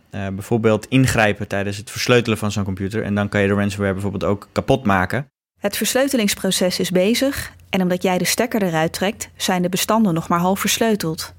bijvoorbeeld 0.10 0.86
ingrijpen 0.86 1.48
tijdens 1.48 1.78
het 1.78 1.92
versleutelen 1.92 2.38
van 2.38 2.52
zo'n 2.52 2.64
computer. 2.64 3.04
En 3.04 3.16
dan 3.16 3.30
kan 3.30 3.42
je 3.42 3.48
de 3.48 3.54
ransomware 3.54 3.94
bijvoorbeeld 3.94 4.24
ook 4.24 4.48
kapot 4.52 4.86
maken. 4.86 5.28
Het 5.62 5.78
versleutelingsproces 5.78 6.80
is 6.80 6.92
bezig 6.92 7.54
en 7.70 7.82
omdat 7.82 8.04
jij 8.04 8.18
de 8.18 8.26
stekker 8.26 8.64
eruit 8.64 8.94
trekt, 8.94 9.30
zijn 9.36 9.62
de 9.62 9.70
bestanden 9.70 10.14
nog 10.14 10.28
maar 10.28 10.40
half 10.40 10.60
versleuteld. 10.60 11.34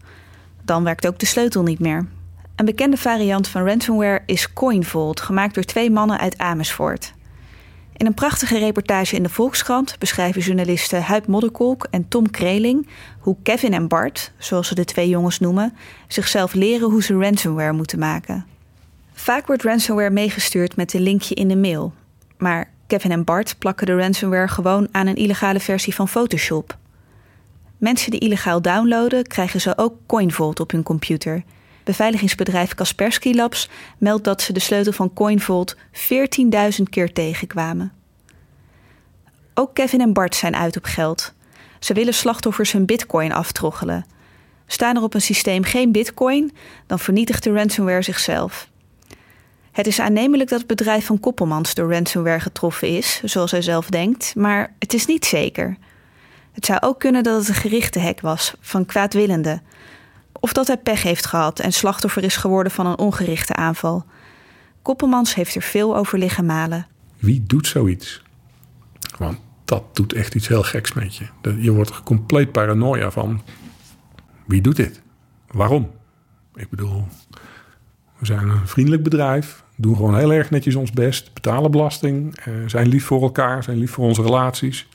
Dan 0.64 0.84
werkt 0.84 1.06
ook 1.06 1.18
de 1.18 1.26
sleutel 1.26 1.62
niet 1.62 1.78
meer. 1.78 2.06
Een 2.56 2.64
bekende 2.64 2.96
variant 2.96 3.48
van 3.48 3.66
ransomware 3.66 4.22
is 4.26 4.52
CoinVault, 4.52 5.20
gemaakt 5.20 5.54
door 5.54 5.64
twee 5.64 5.90
mannen 5.90 6.18
uit 6.18 6.38
Amersfoort. 6.38 7.12
In 7.96 8.06
een 8.06 8.14
prachtige 8.14 8.58
reportage 8.58 9.16
in 9.16 9.22
de 9.22 9.28
Volkskrant 9.28 9.98
beschrijven 9.98 10.42
journalisten 10.42 11.02
Huip 11.02 11.26
Modderkolk 11.26 11.86
en 11.90 12.08
Tom 12.08 12.30
Kreling 12.30 12.88
hoe 13.18 13.36
Kevin 13.42 13.72
en 13.72 13.88
Bart, 13.88 14.32
zoals 14.38 14.68
ze 14.68 14.74
de 14.74 14.84
twee 14.84 15.08
jongens 15.08 15.38
noemen, 15.38 15.74
zichzelf 16.08 16.52
leren 16.52 16.90
hoe 16.90 17.02
ze 17.02 17.18
ransomware 17.18 17.72
moeten 17.72 17.98
maken. 17.98 18.46
Vaak 19.12 19.46
wordt 19.46 19.62
ransomware 19.62 20.10
meegestuurd 20.10 20.76
met 20.76 20.94
een 20.94 21.02
linkje 21.02 21.34
in 21.34 21.48
de 21.48 21.56
mail, 21.56 21.92
maar 22.38 22.71
Kevin 22.92 23.10
en 23.10 23.24
Bart 23.24 23.58
plakken 23.58 23.86
de 23.86 23.96
ransomware 23.96 24.48
gewoon 24.48 24.88
aan 24.90 25.06
een 25.06 25.14
illegale 25.14 25.60
versie 25.60 25.94
van 25.94 26.08
Photoshop. 26.08 26.76
Mensen 27.78 28.10
die 28.10 28.20
illegaal 28.20 28.62
downloaden, 28.62 29.26
krijgen 29.26 29.60
ze 29.60 29.78
ook 29.78 29.94
CoinVault 30.06 30.60
op 30.60 30.70
hun 30.70 30.82
computer. 30.82 31.42
Beveiligingsbedrijf 31.84 32.74
Kaspersky 32.74 33.32
Labs 33.32 33.68
meldt 33.98 34.24
dat 34.24 34.42
ze 34.42 34.52
de 34.52 34.60
sleutel 34.60 34.92
van 34.92 35.12
CoinVault 35.12 35.76
14.000 35.76 36.82
keer 36.90 37.12
tegenkwamen. 37.12 37.92
Ook 39.54 39.74
Kevin 39.74 40.00
en 40.00 40.12
Bart 40.12 40.34
zijn 40.34 40.56
uit 40.56 40.76
op 40.76 40.84
geld. 40.84 41.32
Ze 41.78 41.94
willen 41.94 42.14
slachtoffers 42.14 42.72
hun 42.72 42.86
bitcoin 42.86 43.32
aftroggelen. 43.32 44.06
Staan 44.66 44.96
er 44.96 45.02
op 45.02 45.14
een 45.14 45.20
systeem 45.20 45.64
geen 45.64 45.92
bitcoin, 45.92 46.52
dan 46.86 46.98
vernietigt 46.98 47.42
de 47.42 47.52
ransomware 47.52 48.02
zichzelf. 48.02 48.70
Het 49.72 49.86
is 49.86 50.00
aannemelijk 50.00 50.50
dat 50.50 50.58
het 50.58 50.68
bedrijf 50.68 51.06
van 51.06 51.20
Koppelmans 51.20 51.74
door 51.74 51.92
ransomware 51.92 52.40
getroffen 52.40 52.88
is, 52.88 53.20
zoals 53.24 53.50
hij 53.50 53.62
zelf 53.62 53.88
denkt, 53.88 54.34
maar 54.36 54.74
het 54.78 54.94
is 54.94 55.06
niet 55.06 55.24
zeker. 55.24 55.76
Het 56.52 56.66
zou 56.66 56.80
ook 56.80 56.98
kunnen 56.98 57.22
dat 57.22 57.38
het 57.38 57.48
een 57.48 57.54
gerichte 57.54 57.98
hek 57.98 58.20
was 58.20 58.54
van 58.60 58.86
kwaadwillende. 58.86 59.60
Of 60.40 60.52
dat 60.52 60.66
hij 60.66 60.76
pech 60.76 61.02
heeft 61.02 61.26
gehad 61.26 61.60
en 61.60 61.72
slachtoffer 61.72 62.24
is 62.24 62.36
geworden 62.36 62.72
van 62.72 62.86
een 62.86 62.98
ongerichte 62.98 63.54
aanval. 63.54 64.04
Koppelmans 64.82 65.34
heeft 65.34 65.54
er 65.54 65.62
veel 65.62 65.96
over 65.96 66.18
liggen 66.18 66.46
malen. 66.46 66.86
Wie 67.18 67.42
doet 67.46 67.66
zoiets? 67.66 68.22
Want 69.18 69.38
dat 69.64 69.96
doet 69.96 70.12
echt 70.12 70.34
iets 70.34 70.48
heel 70.48 70.62
geks 70.62 70.92
met 70.92 71.16
je. 71.16 71.26
Je 71.58 71.72
wordt 71.72 71.90
er 71.90 72.02
compleet 72.02 72.52
paranoia 72.52 73.10
van. 73.10 73.42
Wie 74.46 74.60
doet 74.60 74.76
dit? 74.76 75.02
Waarom? 75.50 75.90
Ik 76.54 76.70
bedoel, 76.70 77.06
we 78.18 78.26
zijn 78.26 78.48
een 78.48 78.68
vriendelijk 78.68 79.02
bedrijf. 79.02 79.61
Doen 79.82 79.96
gewoon 79.96 80.18
heel 80.18 80.32
erg 80.32 80.50
netjes 80.50 80.74
ons 80.74 80.90
best. 80.90 81.34
Betalen 81.34 81.70
belasting. 81.70 82.36
Eh, 82.36 82.52
zijn 82.66 82.88
lief 82.88 83.04
voor 83.04 83.22
elkaar. 83.22 83.62
Zijn 83.62 83.78
lief 83.78 83.90
voor 83.90 84.04
onze 84.04 84.22
relaties. 84.22 84.88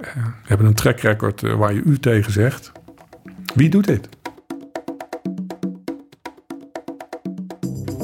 Uh, 0.00 0.06
hebben 0.44 0.66
een 0.66 0.74
track 0.74 1.00
record 1.00 1.42
uh, 1.42 1.54
waar 1.54 1.74
je 1.74 1.82
u 1.84 1.98
tegen 1.98 2.32
zegt. 2.32 2.72
Wie 3.54 3.68
doet 3.68 3.86
dit? 3.86 4.08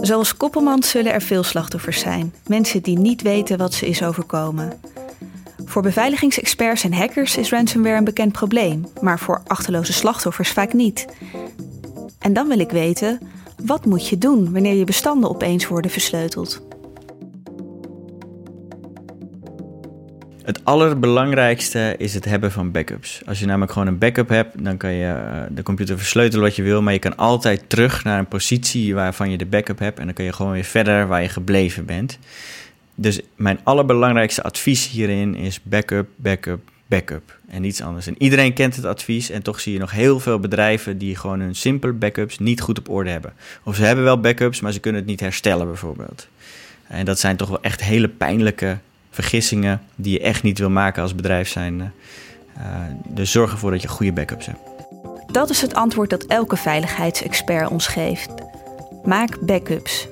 Zoals 0.00 0.36
Koppelmans 0.36 0.90
zullen 0.90 1.12
er 1.12 1.22
veel 1.22 1.42
slachtoffers 1.42 2.00
zijn. 2.00 2.32
Mensen 2.46 2.82
die 2.82 2.98
niet 2.98 3.22
weten 3.22 3.58
wat 3.58 3.74
ze 3.74 3.86
is 3.86 4.02
overkomen. 4.02 4.72
Voor 5.64 5.82
beveiligingsexperts 5.82 6.84
en 6.84 6.92
hackers 6.92 7.36
is 7.36 7.50
ransomware 7.50 7.96
een 7.96 8.04
bekend 8.04 8.32
probleem, 8.32 8.86
maar 9.00 9.18
voor 9.18 9.42
achterloze 9.46 9.92
slachtoffers 9.92 10.50
vaak 10.50 10.72
niet. 10.72 11.06
En 12.18 12.32
dan 12.32 12.48
wil 12.48 12.58
ik 12.58 12.70
weten, 12.70 13.20
wat 13.64 13.84
moet 13.84 14.08
je 14.08 14.18
doen 14.18 14.52
wanneer 14.52 14.74
je 14.74 14.84
bestanden 14.84 15.30
opeens 15.30 15.68
worden 15.68 15.90
versleuteld? 15.90 16.64
Het 20.42 20.64
allerbelangrijkste 20.64 21.94
is 21.98 22.14
het 22.14 22.24
hebben 22.24 22.52
van 22.52 22.70
backups. 22.70 23.22
Als 23.26 23.38
je 23.38 23.46
namelijk 23.46 23.72
gewoon 23.72 23.88
een 23.88 23.98
backup 23.98 24.28
hebt, 24.28 24.64
dan 24.64 24.76
kan 24.76 24.92
je 24.92 25.06
eh, 25.06 25.42
de 25.50 25.62
computer 25.62 25.98
versleutelen 25.98 26.44
wat 26.44 26.56
je 26.56 26.62
wil, 26.62 26.82
maar 26.82 26.92
je 26.92 26.98
kan 26.98 27.16
altijd 27.16 27.68
terug 27.68 28.04
naar 28.04 28.18
een 28.18 28.28
positie 28.28 28.94
waarvan 28.94 29.30
je 29.30 29.36
de 29.36 29.46
backup 29.46 29.78
hebt 29.78 29.98
en 29.98 30.04
dan 30.04 30.14
kan 30.14 30.24
je 30.24 30.32
gewoon 30.32 30.52
weer 30.52 30.64
verder 30.64 31.06
waar 31.06 31.22
je 31.22 31.28
gebleven 31.28 31.84
bent. 31.84 32.18
Dus 32.94 33.20
mijn 33.36 33.58
allerbelangrijkste 33.62 34.42
advies 34.42 34.88
hierin 34.88 35.34
is 35.34 35.62
backup, 35.62 36.08
backup, 36.16 36.70
backup 36.86 37.38
en 37.48 37.62
niets 37.62 37.82
anders. 37.82 38.06
En 38.06 38.14
iedereen 38.18 38.52
kent 38.52 38.76
het 38.76 38.84
advies 38.84 39.30
en 39.30 39.42
toch 39.42 39.60
zie 39.60 39.72
je 39.72 39.78
nog 39.78 39.90
heel 39.90 40.20
veel 40.20 40.38
bedrijven 40.40 40.98
die 40.98 41.16
gewoon 41.16 41.40
hun 41.40 41.54
simpele 41.54 41.92
backups 41.92 42.38
niet 42.38 42.60
goed 42.60 42.78
op 42.78 42.88
orde 42.88 43.10
hebben. 43.10 43.32
Of 43.62 43.76
ze 43.76 43.84
hebben 43.84 44.04
wel 44.04 44.20
backups, 44.20 44.60
maar 44.60 44.72
ze 44.72 44.80
kunnen 44.80 45.00
het 45.00 45.10
niet 45.10 45.20
herstellen 45.20 45.66
bijvoorbeeld. 45.66 46.28
En 46.88 47.04
dat 47.04 47.18
zijn 47.18 47.36
toch 47.36 47.48
wel 47.48 47.62
echt 47.62 47.80
hele 47.80 48.08
pijnlijke 48.08 48.78
vergissingen 49.10 49.82
die 49.94 50.12
je 50.12 50.20
echt 50.20 50.42
niet 50.42 50.58
wil 50.58 50.70
maken 50.70 51.02
als 51.02 51.14
bedrijf 51.14 51.48
zijn. 51.48 51.92
Uh, 52.58 52.62
dus 53.08 53.30
zorg 53.30 53.52
ervoor 53.52 53.70
dat 53.70 53.82
je 53.82 53.88
goede 53.88 54.12
backups 54.12 54.46
hebt. 54.46 54.58
Dat 55.32 55.50
is 55.50 55.60
het 55.60 55.74
antwoord 55.74 56.10
dat 56.10 56.24
elke 56.24 56.56
veiligheidsexpert 56.56 57.68
ons 57.68 57.86
geeft. 57.86 58.30
Maak 59.04 59.40
backups. 59.40 60.08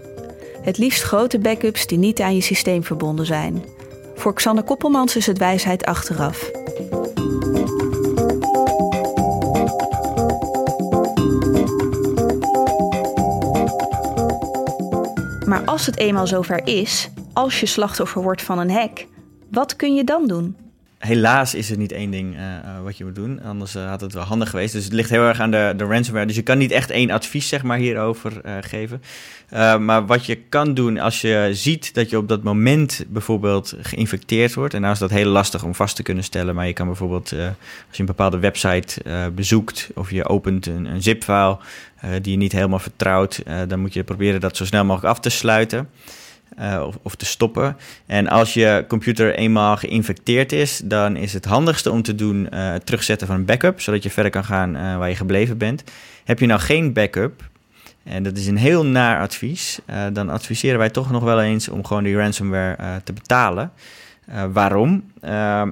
Het 0.63 0.79
liefst 0.79 1.03
grote 1.03 1.39
backups 1.39 1.87
die 1.87 1.99
niet 1.99 2.21
aan 2.21 2.35
je 2.35 2.41
systeem 2.41 2.85
verbonden 2.85 3.27
zijn. 3.27 3.65
Voor 4.15 4.35
Xander 4.35 4.65
Koppelmans 4.65 5.17
is 5.17 5.27
het 5.27 5.39
wijsheid 5.39 5.85
achteraf. 5.85 6.51
Als 15.75 15.87
het 15.87 15.99
eenmaal 15.99 16.27
zover 16.27 16.67
is, 16.67 17.09
als 17.33 17.61
je 17.61 17.67
slachtoffer 17.67 18.23
wordt 18.23 18.43
van 18.43 18.59
een 18.59 18.71
hack, 18.71 19.07
wat 19.51 19.77
kun 19.77 19.95
je 19.95 20.05
dan 20.05 20.27
doen? 20.27 20.57
Helaas 21.05 21.55
is 21.55 21.71
er 21.71 21.77
niet 21.77 21.93
één 21.93 22.11
ding 22.11 22.37
uh, 22.37 22.41
wat 22.83 22.97
je 22.97 23.05
moet 23.05 23.15
doen. 23.15 23.43
Anders 23.43 23.77
uh, 23.77 23.89
had 23.89 24.01
het 24.01 24.13
wel 24.13 24.23
handig 24.23 24.51
geweest. 24.51 24.73
Dus 24.73 24.85
het 24.85 24.93
ligt 24.93 25.11
heel 25.11 25.23
erg 25.23 25.41
aan 25.41 25.51
de, 25.51 25.75
de 25.77 25.85
ransomware. 25.85 26.27
Dus 26.27 26.37
je 26.37 26.43
kan 26.43 26.59
niet 26.59 26.71
echt 26.71 26.91
één 26.91 27.11
advies 27.11 27.49
zeg 27.49 27.63
maar, 27.63 27.79
hierover 27.79 28.33
uh, 28.47 28.53
geven. 28.61 29.03
maar 29.85 30.07
wat 30.07 30.27
je 30.27 30.37
kan 30.49 30.75
doen 30.75 30.99
als 30.99 31.21
je 31.21 31.49
ziet 31.53 31.95
dat 31.95 32.11
je 32.11 32.19
op 32.19 32.29
dat 32.29 32.43
moment 32.43 33.05
bijvoorbeeld 33.09 33.75
geïnfecteerd 33.81 34.55
wordt. 34.55 34.75
En 34.75 34.81
nou 34.81 34.93
is 34.93 34.99
dat 34.99 35.11
heel 35.11 35.29
lastig 35.29 35.65
om 35.65 35.75
vast 35.75 35.97
te 35.97 36.03
kunnen 36.03 36.25
stellen. 36.25 36.55
Maar 36.55 36.67
je 36.67 36.73
kan 36.73 36.87
bijvoorbeeld 36.87 37.33
als 37.33 37.97
je 37.97 38.01
een 38.01 38.07
bepaalde 38.07 38.39
website 38.39 39.03
bezoekt 39.35 39.91
of 39.95 40.11
je 40.11 40.29
opent 40.29 40.67
een, 40.67 40.85
een 40.85 41.03
zip-file 41.03 41.59
die 42.23 42.33
je 42.33 42.39
niet 42.39 42.53
helemaal 42.53 42.79
vertrouwt. 42.79 43.43
dan 43.69 43.81
moet 43.81 43.95
je 43.95 44.05
proberen 44.05 44.41
dat 44.41 44.57
zo 44.57 44.65
snel 44.65 44.85
mogelijk 44.85 45.15
af 45.15 45.21
te 45.21 45.31
sluiten. 45.31 45.89
Uh, 46.61 46.87
of, 47.03 47.15
te 47.15 47.25
stoppen. 47.25 47.77
En 48.07 48.29
als 48.29 48.55
je 48.55 48.85
computer 48.89 49.35
eenmaal 49.35 49.77
geïnfecteerd 49.77 50.53
is, 50.53 50.81
dan 50.85 51.17
is 51.17 51.33
het 51.33 51.45
handigste 51.45 51.91
om 51.91 52.03
te 52.03 52.15
doen 52.15 52.41
uh, 52.41 52.73
het 52.73 52.87
terugzetten 52.87 53.27
van 53.27 53.37
een 53.37 53.45
backup, 53.45 53.81
zodat 53.81 54.03
je 54.03 54.11
verder 54.11 54.33
kan 54.33 54.45
gaan 54.45 54.77
uh, 54.77 54.97
waar 54.97 55.09
je 55.09 55.17
gebleven 55.17 55.59
bent. 55.59 55.85
Heb 56.25 56.39
je 56.39 56.47
nou 56.47 56.61
geen 56.61 56.93
backup, 56.93 57.49
en 58.03 58.23
dat 58.23 58.37
is 58.37 58.47
een 58.47 58.57
heel 58.57 58.85
naar 58.87 59.21
advies, 59.21 59.79
dan 60.13 60.31
adviseren 60.31 60.79
wij 60.79 60.91
toch 60.91 61.11
nog 61.11 61.23
wel 61.23 61.43
eens 61.43 61.69
om 61.69 61.85
gewoon 61.85 62.05
die 62.05 62.17
ransomware 62.17 63.01
te 63.05 63.13
betalen. 63.13 63.73
waarom? 64.53 65.11
Ehm, 65.21 65.71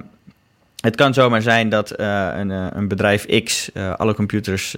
het 0.81 0.95
kan 0.95 1.13
zomaar 1.13 1.41
zijn 1.41 1.69
dat 1.69 1.99
een, 1.99 2.49
een, 2.49 2.87
bedrijf 2.87 3.43
X 3.43 3.71
alle 3.97 4.13
computers 4.13 4.77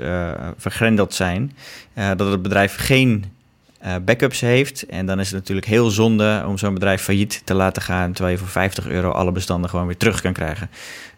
vergrendeld 0.58 1.14
zijn, 1.14 1.52
dat 1.94 2.32
het 2.32 2.42
bedrijf 2.42 2.76
geen 2.76 3.35
uh, 3.86 3.96
backups 4.06 4.40
heeft. 4.40 4.86
En 4.86 5.06
dan 5.06 5.20
is 5.20 5.26
het 5.26 5.36
natuurlijk 5.36 5.68
heel 5.68 5.90
zonde 5.90 6.44
om 6.48 6.58
zo'n 6.58 6.74
bedrijf 6.74 7.02
failliet 7.02 7.42
te 7.44 7.54
laten 7.54 7.82
gaan, 7.82 8.12
terwijl 8.12 8.36
je 8.36 8.42
voor 8.42 8.52
50 8.52 8.88
euro 8.88 9.10
alle 9.10 9.32
bestanden 9.32 9.70
gewoon 9.70 9.86
weer 9.86 9.98
terug 9.98 10.22
kan 10.22 10.34
krijgen. 10.34 10.70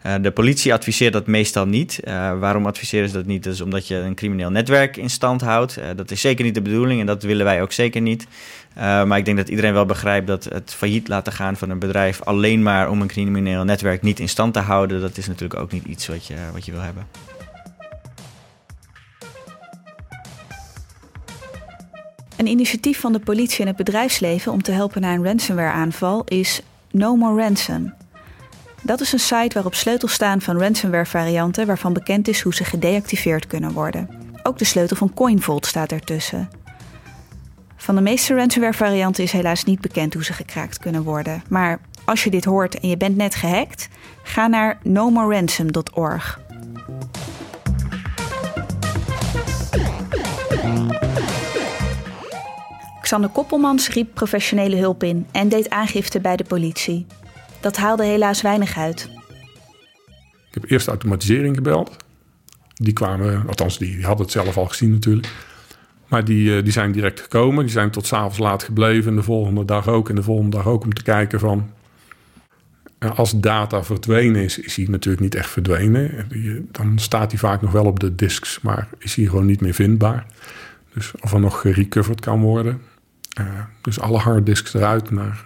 Uh, 0.06 0.14
de 0.20 0.30
politie 0.30 0.72
adviseert 0.72 1.12
dat 1.12 1.26
meestal 1.26 1.66
niet. 1.66 2.00
Uh, 2.04 2.38
waarom 2.38 2.66
adviseren 2.66 3.08
ze 3.08 3.14
dat 3.14 3.26
niet? 3.26 3.44
Dat 3.44 3.52
is 3.52 3.60
omdat 3.60 3.88
je 3.88 3.96
een 3.96 4.14
crimineel 4.14 4.50
netwerk 4.50 4.96
in 4.96 5.10
stand 5.10 5.40
houdt. 5.40 5.78
dat 5.96 6.10
is 6.10 6.20
zeker 6.20 6.44
niet 6.44 6.54
de 6.54 6.62
bedoeling 6.62 7.00
en 7.00 7.06
dat 7.06 7.22
willen 7.22 7.44
wij 7.44 7.62
ook 7.62 7.72
zeker 7.72 8.00
niet. 8.00 8.26
maar 8.74 9.18
ik 9.18 9.24
denk 9.24 9.36
dat 9.36 9.48
iedereen 9.48 9.72
wel 9.72 9.86
begrijpt 9.86 10.26
dat 10.26 10.44
het 10.44 10.74
failliet 10.74 11.08
laten 11.08 11.32
gaan 11.32 11.56
van 11.56 11.70
een 11.70 11.78
bedrijf 11.78 12.22
alleen 12.22 12.62
maar 12.62 12.90
om 12.90 13.00
een 13.00 13.08
crimineel 13.08 13.64
netwerk 13.64 14.02
niet 14.02 14.20
in 14.20 14.28
stand 14.28 14.54
te 14.54 14.60
houden, 14.60 15.00
dat 15.00 15.16
is 15.16 15.26
natuurlijk 15.26 15.60
ook 15.60 15.72
niet 15.72 15.84
iets 15.84 16.06
wat 16.06 16.26
je, 16.26 16.34
wat 16.52 16.64
je 16.64 16.72
wil 16.72 16.80
hebben. 16.80 17.37
Een 22.38 22.46
initiatief 22.46 23.00
van 23.00 23.12
de 23.12 23.18
politie 23.18 23.60
en 23.60 23.66
het 23.66 23.76
bedrijfsleven 23.76 24.52
om 24.52 24.62
te 24.62 24.72
helpen 24.72 25.00
na 25.00 25.14
een 25.14 25.24
ransomware-aanval 25.24 26.24
is 26.24 26.62
No 26.90 27.16
More 27.16 27.42
Ransom. 27.42 27.94
Dat 28.82 29.00
is 29.00 29.12
een 29.12 29.18
site 29.18 29.54
waarop 29.54 29.74
sleutels 29.74 30.12
staan 30.12 30.40
van 30.40 30.58
ransomware-varianten 30.58 31.66
waarvan 31.66 31.92
bekend 31.92 32.28
is 32.28 32.40
hoe 32.40 32.54
ze 32.54 32.64
gedeactiveerd 32.64 33.46
kunnen 33.46 33.72
worden. 33.72 34.08
Ook 34.42 34.58
de 34.58 34.64
sleutel 34.64 34.96
van 34.96 35.14
CoinVault 35.14 35.66
staat 35.66 35.92
ertussen. 35.92 36.48
Van 37.76 37.94
de 37.94 38.00
meeste 38.00 38.34
ransomware-varianten 38.34 39.24
is 39.24 39.32
helaas 39.32 39.64
niet 39.64 39.80
bekend 39.80 40.14
hoe 40.14 40.24
ze 40.24 40.32
gekraakt 40.32 40.78
kunnen 40.78 41.02
worden. 41.02 41.42
Maar 41.48 41.80
als 42.04 42.24
je 42.24 42.30
dit 42.30 42.44
hoort 42.44 42.80
en 42.80 42.88
je 42.88 42.96
bent 42.96 43.16
net 43.16 43.34
gehackt, 43.34 43.88
ga 44.22 44.46
naar 44.46 44.78
nomoreransom.org. 44.82 46.40
Xander 53.08 53.30
Koppelmans 53.30 53.88
riep 53.88 54.14
professionele 54.14 54.76
hulp 54.76 55.02
in 55.02 55.26
en 55.32 55.48
deed 55.48 55.70
aangifte 55.70 56.20
bij 56.20 56.36
de 56.36 56.44
politie. 56.44 57.06
Dat 57.60 57.76
haalde 57.76 58.04
helaas 58.04 58.42
weinig 58.42 58.76
uit. 58.78 59.08
Ik 60.48 60.54
heb 60.54 60.70
eerst 60.70 60.88
automatisering 60.88 61.56
gebeld. 61.56 61.96
Die 62.74 62.92
kwamen, 62.92 63.44
althans 63.46 63.78
die, 63.78 64.04
hadden 64.04 64.22
het 64.24 64.32
zelf 64.34 64.56
al 64.56 64.66
gezien 64.66 64.90
natuurlijk. 64.90 65.28
Maar 66.08 66.24
die, 66.24 66.56
eh, 66.56 66.62
die 66.62 66.72
zijn 66.72 66.92
direct 66.92 67.20
gekomen. 67.20 67.64
Die 67.64 67.72
zijn 67.72 67.90
tot 67.90 68.06
s'avonds 68.06 68.38
laat 68.38 68.62
gebleven. 68.62 69.10
En 69.10 69.16
de 69.16 69.22
volgende 69.22 69.64
dag 69.64 69.88
ook. 69.88 70.08
En 70.08 70.14
de 70.14 70.22
volgende 70.22 70.56
dag 70.56 70.66
ook 70.66 70.84
om 70.84 70.94
te 70.94 71.02
kijken 71.02 71.40
van... 71.40 71.70
eh, 72.98 73.18
Als 73.18 73.40
data 73.40 73.84
verdwenen 73.84 74.42
is, 74.42 74.58
is 74.58 74.76
hij 74.76 74.86
natuurlijk 74.88 75.22
niet 75.22 75.34
echt 75.34 75.50
verdwenen. 75.50 76.26
Die- 76.28 76.66
Dan 76.72 76.98
staat 76.98 77.30
hij 77.30 77.40
vaak 77.40 77.60
nog 77.62 77.72
wel 77.72 77.84
op 77.84 78.00
de 78.00 78.14
disks, 78.14 78.60
maar 78.60 78.88
is 78.98 79.14
hij 79.14 79.24
gewoon 79.24 79.46
niet 79.46 79.60
meer 79.60 79.74
vindbaar. 79.74 80.26
Dus 80.94 81.12
of 81.20 81.32
er 81.32 81.40
nog 81.40 81.60
gerecoverd 81.60 82.20
kan 82.20 82.40
worden. 82.40 82.80
Eh, 83.38 83.44
dus 83.80 84.00
alle 84.00 84.18
harddisks 84.18 84.74
eruit 84.74 85.10
naar 85.10 85.44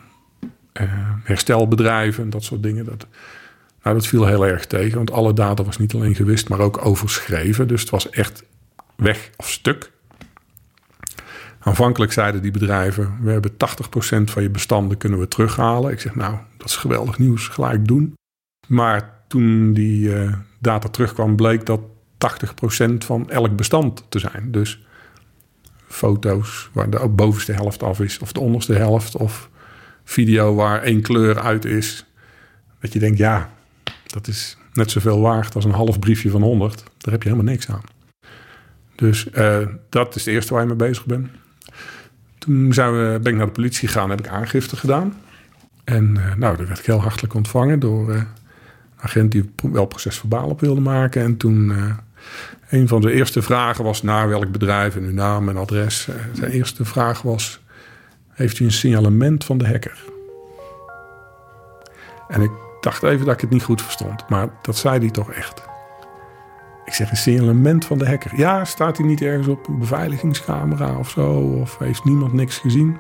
eh, 0.73 0.89
herstelbedrijven 1.23 2.25
en 2.25 2.31
dat 2.31 2.45
soort 2.45 2.63
dingen. 2.63 2.85
Dat, 2.85 3.07
nou, 3.83 3.97
dat 3.97 4.07
viel 4.07 4.27
heel 4.27 4.47
erg 4.47 4.67
tegen, 4.67 4.97
want 4.97 5.11
alle 5.11 5.33
data 5.33 5.65
was 5.65 5.79
niet 5.79 5.95
alleen 5.95 6.15
gewist, 6.15 6.49
maar 6.49 6.59
ook 6.59 6.85
overschreven. 6.85 7.69
Dus 7.69 7.81
het 7.81 7.91
was 7.91 8.11
echt 8.11 8.45
weg 8.97 9.31
of 9.37 9.51
stuk. 9.51 9.91
Aanvankelijk 11.59 12.13
zeiden 12.13 12.43
die 12.43 12.51
bedrijven: 12.51 13.19
we 13.21 13.31
hebben 13.31 13.53
80% 13.53 13.55
van 14.25 14.43
je 14.43 14.51
bestanden 14.51 14.99
kunnen 14.99 15.19
we 15.19 15.29
terughalen. 15.29 15.93
Ik 15.93 16.01
zeg, 16.01 16.15
nou, 16.15 16.37
dat 16.57 16.69
is 16.69 16.77
geweldig 16.77 17.19
nieuws, 17.19 17.49
gelijk 17.49 17.87
doen. 17.87 18.15
Maar 18.69 19.15
toen 19.29 19.73
die 19.73 20.15
eh, 20.15 20.33
data 20.59 20.89
terugkwam, 20.89 21.37
bleek 21.37 21.67
dat 21.67 21.81
80% 22.83 22.95
van 22.99 23.31
elk 23.31 23.57
bestand 23.57 24.05
te 24.09 24.19
zijn. 24.19 24.51
Dus 24.51 24.85
foto's 25.93 26.71
waar 26.73 26.91
de 26.91 27.09
bovenste 27.09 27.53
helft 27.53 27.83
af 27.83 28.01
is, 28.01 28.19
of 28.19 28.33
de 28.33 28.41
onderste 28.41 28.75
helft, 28.75 29.17
of 29.17 29.51
video 30.05 30.55
waar 30.55 30.83
één 30.83 31.03
kleur 31.03 31.41
uit 31.41 31.65
is. 31.65 32.07
Dat 32.81 32.93
je 32.93 32.99
denkt, 32.99 33.19
ja, 33.19 33.51
dat 34.07 34.27
is 34.27 34.57
net 34.73 34.91
zoveel 34.91 35.21
waard 35.21 35.55
als 35.55 35.65
een 35.65 35.71
half 35.71 35.99
briefje 35.99 36.31
van 36.31 36.43
100. 36.43 36.85
Daar 36.99 37.13
heb 37.13 37.23
je 37.23 37.29
helemaal 37.29 37.53
niks 37.53 37.69
aan. 37.69 37.83
Dus 38.95 39.31
eh, 39.31 39.67
dat 39.89 40.15
is 40.15 40.25
het 40.25 40.35
eerste 40.35 40.53
waar 40.53 40.63
je 40.63 40.69
mee 40.69 40.77
bezig 40.77 41.07
bent. 41.07 41.29
Toen 42.39 42.73
zijn 42.73 42.93
we, 42.93 43.19
ben 43.23 43.33
ik 43.33 43.39
naar 43.39 43.47
de 43.47 43.53
politie 43.53 43.89
gegaan 43.89 44.11
en 44.11 44.17
heb 44.17 44.27
ik 44.27 44.33
aangifte 44.33 44.77
gedaan. 44.77 45.15
En 45.85 46.17
eh, 46.17 46.35
nou, 46.37 46.57
daar 46.57 46.67
werd 46.67 46.79
ik 46.79 46.87
heel 46.87 47.01
hartelijk 47.01 47.35
ontvangen 47.35 47.81
door 47.81 48.11
eh, 48.11 48.17
een 48.17 48.27
agent 48.97 49.33
die 49.33 49.51
wel 49.73 49.87
procesverbaal 49.87 50.49
op 50.49 50.61
wilde 50.61 50.81
maken. 50.81 51.23
En 51.23 51.37
toen, 51.37 51.73
een 52.69 52.89
van 52.89 53.01
de 53.01 53.13
eerste 53.13 53.43
vragen 53.43 53.85
was 53.85 54.03
naar 54.03 54.29
welk 54.29 54.53
bedrijf 54.53 54.97
en 54.97 55.03
uw 55.03 55.13
naam 55.13 55.49
en 55.49 55.57
adres. 55.57 56.09
Eh, 56.09 56.15
zijn 56.33 56.51
eerste 56.51 56.85
vraag 56.85 57.23
was, 57.23 57.61
heeft 58.29 58.59
u 58.59 58.65
een 58.65 58.73
signalement 58.73 59.45
van 59.45 59.59
de 59.59 59.67
hacker? 59.67 60.05
En 62.29 62.41
ik 62.41 62.51
dacht 62.81 63.03
even 63.03 63.27
dat 63.27 63.35
ik 63.35 63.41
het 63.41 63.51
niet 63.51 63.63
goed 63.63 63.83
verstond, 63.83 64.29
maar 64.29 64.49
dat 64.63 64.77
zei 64.77 64.99
hij 64.99 65.11
toch 65.11 65.33
echt. 65.33 65.63
Ik 66.85 66.93
zeg 66.93 67.11
een 67.11 67.17
signalement 67.17 67.85
van 67.85 67.99
de 67.99 68.07
hacker. 68.07 68.33
Ja, 68.37 68.65
staat 68.65 68.97
hij 68.97 69.07
niet 69.07 69.23
ergens 69.23 69.47
op 69.47 69.69
een 69.69 69.79
beveiligingscamera 69.79 70.99
of 70.99 71.11
zo? 71.11 71.31
Of 71.33 71.79
heeft 71.79 72.05
niemand 72.05 72.33
niks 72.33 72.59
gezien? 72.59 72.99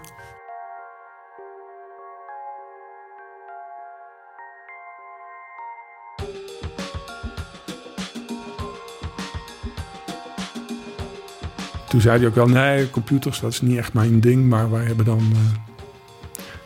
Toen 11.92 12.00
zei 12.00 12.18
hij 12.18 12.26
ook 12.26 12.34
wel, 12.34 12.48
nee, 12.48 12.90
computers, 12.90 13.40
dat 13.40 13.52
is 13.52 13.60
niet 13.60 13.78
echt 13.78 13.92
mijn 13.92 14.20
ding. 14.20 14.48
Maar 14.48 14.70
wij 14.70 14.84
hebben 14.84 15.04
dan 15.04 15.18
eh, 15.18 15.38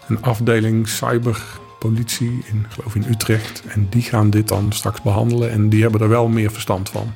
een 0.08 0.22
afdeling 0.22 0.88
cyberpolitie 0.88 2.44
in, 2.44 2.66
geloof 2.68 2.94
in 2.94 3.04
Utrecht. 3.08 3.62
En 3.66 3.86
die 3.90 4.02
gaan 4.02 4.30
dit 4.30 4.48
dan 4.48 4.72
straks 4.72 5.02
behandelen. 5.02 5.50
En 5.50 5.68
die 5.68 5.82
hebben 5.82 6.00
er 6.00 6.08
wel 6.08 6.28
meer 6.28 6.50
verstand 6.50 6.88
van. 6.88 7.12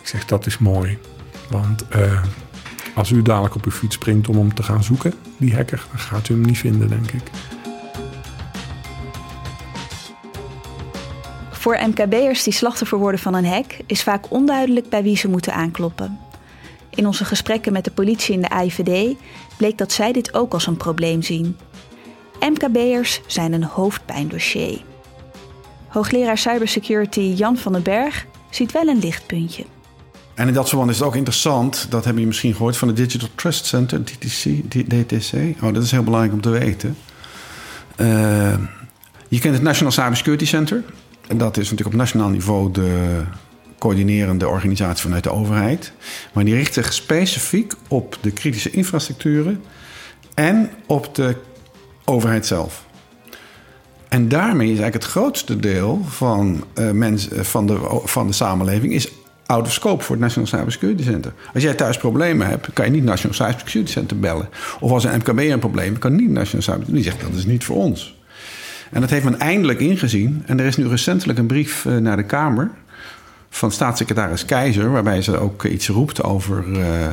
Ik 0.00 0.06
zeg, 0.06 0.24
dat 0.24 0.46
is 0.46 0.58
mooi. 0.58 0.98
Want 1.50 1.88
eh, 1.88 2.22
als 2.94 3.10
u 3.10 3.22
dadelijk 3.22 3.54
op 3.54 3.64
uw 3.64 3.70
fiets 3.70 3.94
springt 3.94 4.28
om 4.28 4.36
hem 4.36 4.54
te 4.54 4.62
gaan 4.62 4.84
zoeken, 4.84 5.14
die 5.36 5.54
hacker, 5.54 5.86
dan 5.90 5.98
gaat 5.98 6.28
u 6.28 6.34
hem 6.34 6.42
niet 6.42 6.58
vinden, 6.58 6.88
denk 6.88 7.10
ik. 7.10 7.22
Voor 11.50 11.78
MKB'ers 11.86 12.42
die 12.42 12.52
slachtoffer 12.52 12.98
worden 12.98 13.20
van 13.20 13.34
een 13.34 13.46
hack 13.46 13.76
is 13.86 14.02
vaak 14.02 14.30
onduidelijk 14.30 14.88
bij 14.88 15.02
wie 15.02 15.16
ze 15.16 15.28
moeten 15.28 15.54
aankloppen. 15.54 16.27
In 16.98 17.06
onze 17.06 17.24
gesprekken 17.24 17.72
met 17.72 17.84
de 17.84 17.90
politie 17.90 18.34
en 18.34 18.40
de 18.40 18.48
AIVD 18.48 19.16
bleek 19.56 19.78
dat 19.78 19.92
zij 19.92 20.12
dit 20.12 20.34
ook 20.34 20.52
als 20.52 20.66
een 20.66 20.76
probleem 20.76 21.22
zien. 21.22 21.56
MKB'ers 22.40 23.20
zijn 23.26 23.52
een 23.52 23.64
hoofdpijndossier. 23.64 24.80
Hoogleraar 25.88 26.38
cybersecurity 26.38 27.20
Jan 27.20 27.56
van 27.56 27.72
den 27.72 27.82
Berg 27.82 28.26
ziet 28.50 28.72
wel 28.72 28.88
een 28.88 28.98
lichtpuntje. 28.98 29.64
En 30.34 30.48
in 30.48 30.54
dat 30.54 30.68
verband 30.68 30.90
is 30.90 30.98
het 30.98 31.06
ook 31.06 31.16
interessant, 31.16 31.86
dat 31.90 32.04
hebben 32.04 32.22
je 32.22 32.28
misschien 32.28 32.54
gehoord 32.54 32.76
van 32.76 32.88
het 32.88 32.96
Digital 32.96 33.28
Trust 33.34 33.66
Center, 33.66 34.04
DTC, 34.04 34.70
DTC. 34.70 35.62
Oh, 35.62 35.74
dat 35.74 35.82
is 35.82 35.90
heel 35.90 36.04
belangrijk 36.04 36.34
om 36.34 36.40
te 36.40 36.50
weten. 36.50 36.96
Uh, 37.96 38.54
je 39.28 39.38
kent 39.38 39.54
het 39.54 39.62
National 39.62 39.92
Cybersecurity 39.92 40.46
Center. 40.46 40.84
En 41.28 41.38
dat 41.38 41.56
is 41.56 41.70
natuurlijk 41.70 41.90
op 41.94 42.00
nationaal 42.00 42.28
niveau 42.28 42.72
de 42.72 43.22
coördinerende 43.78 44.48
organisatie 44.48 45.02
vanuit 45.02 45.22
de 45.22 45.32
overheid. 45.32 45.92
Maar 46.32 46.44
die 46.44 46.54
richt 46.54 46.74
zich 46.74 46.92
specifiek 46.92 47.72
op 47.88 48.18
de 48.20 48.30
kritische 48.30 48.70
infrastructuren 48.70 49.62
en 50.34 50.70
op 50.86 51.14
de 51.14 51.36
overheid 52.04 52.46
zelf. 52.46 52.86
En 54.08 54.28
daarmee 54.28 54.72
is 54.72 54.78
eigenlijk 54.78 55.04
het 55.04 55.12
grootste 55.12 55.56
deel 55.56 56.04
van, 56.04 56.64
uh, 56.74 56.90
mensen, 56.90 57.44
van, 57.44 57.66
de, 57.66 58.00
van 58.04 58.26
de 58.26 58.32
samenleving 58.32 58.92
is 58.92 59.08
out 59.46 59.66
of 59.66 59.72
scope 59.72 60.04
voor 60.04 60.14
het 60.14 60.24
National 60.24 60.48
Cybersecurity 60.48 61.02
Center. 61.02 61.32
Als 61.54 61.62
jij 61.62 61.74
thuis 61.74 61.96
problemen 61.96 62.46
hebt, 62.46 62.72
kan 62.72 62.84
je 62.84 62.90
niet 62.90 63.00
het 63.00 63.10
National 63.10 63.36
Cybersecurity 63.36 63.92
Center 63.92 64.18
bellen. 64.18 64.48
Of 64.80 64.90
als 64.90 65.04
een 65.04 65.16
MKB 65.16 65.38
een 65.38 65.58
probleem 65.58 65.98
kan 65.98 66.12
niet 66.12 66.24
het 66.24 66.32
National 66.32 66.62
Cybersecurity 66.62 66.92
Die 66.92 67.12
zegt 67.12 67.20
dat 67.20 67.38
is 67.38 67.46
niet 67.46 67.64
voor 67.64 67.76
ons. 67.76 68.16
En 68.90 69.00
dat 69.00 69.10
heeft 69.10 69.24
men 69.24 69.38
eindelijk 69.38 69.80
ingezien. 69.80 70.42
En 70.46 70.60
er 70.60 70.66
is 70.66 70.76
nu 70.76 70.88
recentelijk 70.88 71.38
een 71.38 71.46
brief 71.46 71.84
uh, 71.84 71.96
naar 71.96 72.16
de 72.16 72.22
Kamer 72.22 72.70
van 73.50 73.72
staatssecretaris 73.72 74.44
Keizer, 74.44 74.90
waarbij 74.90 75.22
ze 75.22 75.38
ook 75.38 75.64
iets 75.64 75.88
roept 75.88 76.22
over, 76.22 76.64
uh, 76.66 77.08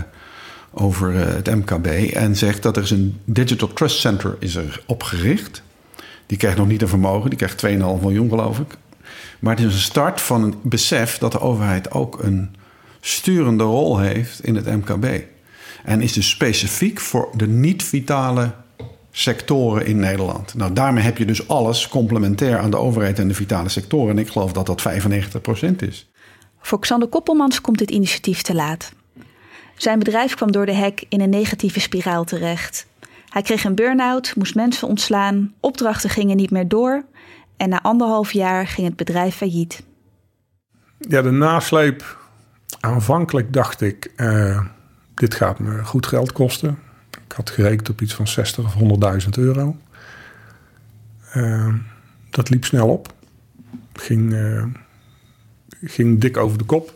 over 0.71 1.13
uh, 1.13 1.25
het 1.25 1.55
MKB. 1.55 2.13
En 2.13 2.35
zegt 2.35 2.63
dat 2.63 2.77
er 2.77 2.83
is 2.83 2.91
een 2.91 3.19
Digital 3.25 3.73
Trust 3.73 3.99
Center 3.99 4.35
is 4.39 4.55
er 4.55 4.83
opgericht. 4.85 5.63
Die 6.25 6.37
krijgt 6.37 6.57
nog 6.57 6.67
niet 6.67 6.81
een 6.81 6.87
vermogen, 6.87 7.29
die 7.29 7.39
krijgt 7.39 7.65
2,5 7.65 8.01
miljoen 8.01 8.29
geloof 8.29 8.59
ik. 8.59 8.77
Maar 9.39 9.55
het 9.55 9.65
is 9.65 9.73
een 9.73 9.79
start 9.79 10.21
van 10.21 10.43
een 10.43 10.55
besef 10.61 11.17
dat 11.17 11.31
de 11.31 11.39
overheid 11.39 11.91
ook 11.91 12.23
een 12.23 12.55
sturende 13.01 13.63
rol 13.63 13.99
heeft 13.99 14.43
in 14.43 14.55
het 14.55 14.65
MKB. 14.65 15.23
En 15.83 16.01
is 16.01 16.13
dus 16.13 16.29
specifiek 16.29 16.99
voor 16.99 17.29
de 17.33 17.47
niet-vitale 17.47 18.51
sectoren 19.11 19.85
in 19.85 19.99
Nederland. 19.99 20.53
Nou, 20.53 20.73
daarmee 20.73 21.03
heb 21.03 21.17
je 21.17 21.25
dus 21.25 21.47
alles 21.47 21.87
complementair 21.87 22.57
aan 22.57 22.71
de 22.71 22.77
overheid 22.77 23.19
en 23.19 23.27
de 23.27 23.33
vitale 23.33 23.69
sectoren. 23.69 24.09
En 24.09 24.17
ik 24.17 24.29
geloof 24.29 24.51
dat 24.51 24.65
dat 24.65 24.83
95% 24.83 25.75
is. 25.79 26.09
Voor 26.65 26.79
Xander 26.79 27.07
Koppelmans 27.07 27.61
komt 27.61 27.77
dit 27.77 27.91
initiatief 27.91 28.41
te 28.41 28.55
laat. 28.55 28.93
Zijn 29.75 29.99
bedrijf 29.99 30.35
kwam 30.35 30.51
door 30.51 30.65
de 30.65 30.75
hack 30.75 31.03
in 31.09 31.21
een 31.21 31.29
negatieve 31.29 31.79
spiraal 31.79 32.23
terecht. 32.23 32.87
Hij 33.29 33.41
kreeg 33.41 33.63
een 33.63 33.75
burn-out, 33.75 34.35
moest 34.35 34.55
mensen 34.55 34.87
ontslaan, 34.87 35.53
opdrachten 35.59 36.09
gingen 36.09 36.35
niet 36.35 36.51
meer 36.51 36.67
door 36.67 37.05
en 37.57 37.69
na 37.69 37.81
anderhalf 37.81 38.31
jaar 38.31 38.67
ging 38.67 38.87
het 38.87 38.95
bedrijf 38.95 39.35
failliet. 39.35 39.83
Ja, 40.97 41.21
de 41.21 41.31
nasleep. 41.31 42.17
Aanvankelijk 42.79 43.53
dacht 43.53 43.81
ik, 43.81 44.11
uh, 44.15 44.65
dit 45.13 45.35
gaat 45.35 45.59
me 45.59 45.83
goed 45.83 46.05
geld 46.05 46.31
kosten. 46.31 46.79
Ik 47.27 47.31
had 47.35 47.49
gerekend 47.49 47.89
op 47.89 48.01
iets 48.01 48.13
van 48.13 48.27
60 48.27 48.65
of 48.65 48.73
100.000 49.23 49.29
euro. 49.37 49.75
Uh, 51.35 51.73
dat 52.29 52.49
liep 52.49 52.65
snel 52.65 52.89
op. 52.89 53.13
Ging, 53.93 54.33
uh, 54.33 54.63
ging 55.85 56.19
dik 56.19 56.37
over 56.37 56.57
de 56.57 56.63
kop. 56.63 56.93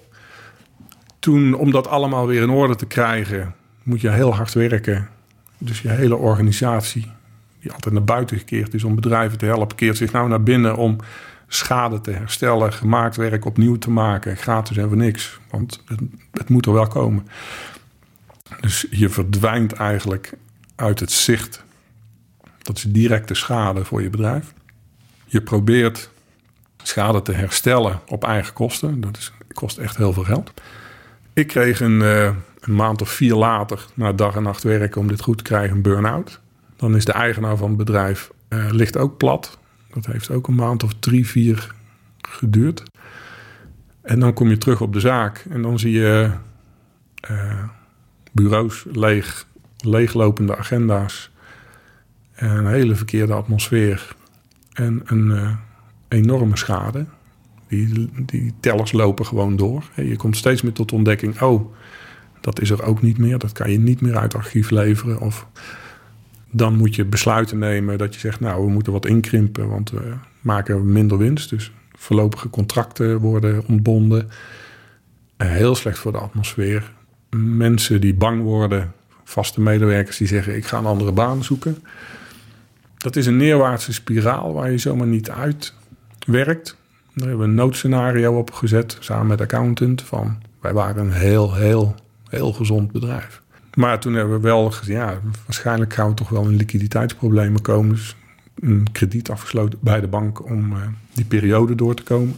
Toen, 1.20 1.54
om 1.54 1.72
dat 1.72 1.88
allemaal 1.88 2.28
weer 2.28 2.42
in 2.42 2.50
orde 2.50 2.76
te 2.76 2.86
krijgen, 2.86 3.56
moet 3.84 4.02
je 4.02 4.10
heel 4.10 4.36
hard 4.36 4.54
werken. 4.54 5.10
Dus 5.58 5.82
je 5.82 5.90
hele 5.90 6.16
organisatie, 6.16 7.12
die 7.62 7.72
altijd 7.72 7.94
naar 7.94 8.04
buiten 8.04 8.38
gekeerd 8.38 8.74
is 8.74 8.84
om 8.84 8.96
bedrijven 8.96 9.38
te 9.38 9.46
helpen, 9.46 9.76
keert 9.76 9.98
zich 9.98 10.12
nou 10.12 10.30
naar 10.30 10.44
binnen 10.44 10.76
om 10.76 10.98
schade 11.48 12.02
te 12.02 12.12
herstellen, 12.12 12.74
gemaakt 12.74 13.16
werk 13.16 13.46
opnieuw 13.46 13.78
te 13.78 13.90
maken, 13.90 14.38
gratis 14.38 14.78
en 14.78 14.88
voor 14.88 14.98
niks. 14.98 15.40
Want 15.50 15.84
het, 15.86 16.00
het 16.32 16.50
moet 16.50 16.66
er 16.66 16.74
wel 16.74 16.88
komen. 16.88 17.28
Dus 18.60 18.86
je 18.90 19.10
verdwijnt 19.10 19.74
eigenlijk 19.74 20.34
uit 20.76 21.00
het 21.00 21.12
zicht. 21.12 21.64
Dat 22.62 22.78
is 22.78 22.84
directe 22.84 23.34
schade 23.34 23.86
voor 23.86 24.02
je 24.02 24.10
bedrijf. 24.10 24.54
Je 25.26 25.42
probeert 25.42 26.10
schade 26.84 27.22
te 27.22 27.32
herstellen 27.32 28.00
op 28.08 28.24
eigen 28.24 28.54
kosten. 28.54 29.02
Dat 29.02 29.18
is, 29.18 29.34
kost 29.54 29.78
echt 29.78 29.98
heel 29.98 30.14
veel 30.14 30.24
geld. 30.24 30.54
Ik 31.34 31.48
kreeg 31.48 31.80
een, 31.80 32.02
uh, 32.02 32.24
een 32.60 32.76
maand 32.76 33.02
of 33.02 33.10
vier 33.10 33.36
later, 33.36 33.86
na 33.94 34.12
dag 34.12 34.36
en 34.36 34.44
nacht 34.44 34.64
werken 34.64 35.02
om 35.02 35.08
dit 35.08 35.22
goed 35.22 35.38
te 35.38 35.44
krijgen, 35.44 35.76
een 35.76 35.82
burn-out. 35.82 36.40
Dan 36.76 36.96
is 36.96 37.06
de 37.06 37.12
eigenaar 37.12 37.58
van 37.58 37.68
het 37.68 37.78
bedrijf 37.78 38.32
uh, 38.50 38.66
ligt 38.70 38.98
ook 38.98 39.18
plat. 39.18 39.58
Dat 39.94 40.06
heeft 40.06 40.32
ook 40.32 40.48
een 40.48 40.56
maand 40.56 40.84
of 40.84 40.94
drie, 41.00 41.28
vier 41.28 41.72
geduurd. 42.22 42.84
En 44.02 44.20
dan 44.20 44.34
kom 44.34 44.50
je 44.50 44.58
terug 44.58 44.82
op 44.82 44.94
de 44.94 45.00
zaak 45.00 45.46
en 45.50 45.62
dan 45.62 45.80
zie 45.80 45.92
je 45.92 46.32
uh, 47.32 47.64
bureaus 48.32 48.86
leeg, 48.92 49.46
leeglopende 49.78 50.58
agenda's, 50.58 51.32
een 52.36 52.68
hele 52.68 52.96
verkeerde 52.96 53.34
atmosfeer 53.34 54.16
en 54.74 55.02
een 55.06 55.58
enorme 56.10 56.58
schade. 56.58 57.06
Die, 57.68 58.10
die 58.26 58.54
tellers 58.60 58.92
lopen 58.92 59.26
gewoon 59.26 59.56
door. 59.56 59.84
Je 59.96 60.16
komt 60.16 60.38
steeds 60.38 60.62
meer 60.62 60.74
tot 60.74 60.92
ontdekking: 60.92 61.42
oh, 61.42 61.74
dat 62.42 62.62
is 62.62 62.70
er 62.70 62.84
ook 62.84 63.02
niet 63.02 63.18
meer. 63.18 63.38
Dat 63.38 63.52
kan 63.52 63.72
je 63.72 63.80
niet 63.80 64.02
meer 64.02 64.18
uit 64.18 64.36
archief 64.36 64.70
leveren. 64.70 65.20
Of 65.20 65.48
dan 66.52 66.76
moet 66.76 66.96
je 66.96 67.06
besluiten 67.06 67.58
nemen 67.58 67.98
dat 67.98 68.14
je 68.14 68.20
zegt: 68.20 68.40
nou, 68.40 68.66
we 68.66 68.72
moeten 68.72 68.94
wat 68.94 69.06
inkrimpen, 69.06 69.70
want 69.70 69.92
we 69.92 70.14
maken 70.42 70.92
minder 70.92 71.18
winst. 71.18 71.50
Dus 71.50 71.72
voorlopige 71.92 72.50
contracten 72.50 73.20
worden 73.20 73.68
ontbonden. 73.68 74.30
heel 75.38 75.76
slecht 75.76 76.00
voor 76.00 76.12
de 76.12 76.18
atmosfeer. 76.18 76.92
Mensen 77.36 78.02
die 78.02 78.14
bang 78.14 78.42
worden, 78.42 78.94
vaste 79.24 79.62
medewerkers 79.62 80.18
die 80.18 80.28
zeggen: 80.28 80.56
ik 80.56 80.66
ga 80.66 80.78
een 80.78 80.86
andere 80.86 81.12
baan 81.12 81.44
zoeken. 81.44 81.78
Dat 82.98 83.16
is 83.16 83.26
een 83.26 83.38
neerwaartse 83.38 83.94
spiraal 83.94 84.54
waar 84.54 84.72
je 84.72 84.78
zomaar 84.78 85.08
niet 85.08 85.30
uit 85.30 85.74
werkt. 86.32 86.78
Daar 87.14 87.28
hebben 87.28 87.46
we 87.46 87.52
een 87.52 87.58
noodscenario 87.58 88.38
op 88.38 88.52
gezet 88.52 88.98
samen 89.00 89.28
met 89.28 89.42
accountant. 89.42 90.02
Van 90.02 90.38
wij 90.62 90.74
waren 90.74 91.06
een 91.06 91.12
heel, 91.12 91.56
heel, 91.56 91.96
heel 92.30 92.54
gezond 92.54 92.92
bedrijf. 92.92 93.42
Maar 93.74 94.00
toen 94.00 94.14
hebben 94.14 94.36
we 94.36 94.48
wel 94.48 94.72
gezien, 94.72 94.96
ja, 94.96 95.20
waarschijnlijk 95.46 95.94
gaan 95.94 96.10
we 96.10 96.14
toch 96.14 96.30
wel 96.30 96.44
in 96.44 96.56
liquiditeitsproblemen 96.56 97.62
komen. 97.62 97.90
Dus 97.96 98.16
een 98.60 98.88
krediet 98.92 99.30
afgesloten 99.30 99.80
bij 99.82 100.02
de 100.02 100.08
bank 100.08 100.46
om 100.46 100.72
uh, 100.72 100.78
die 101.14 101.26
periode 101.26 101.76
door 101.76 101.96
te 101.96 102.04
komen. 102.04 102.36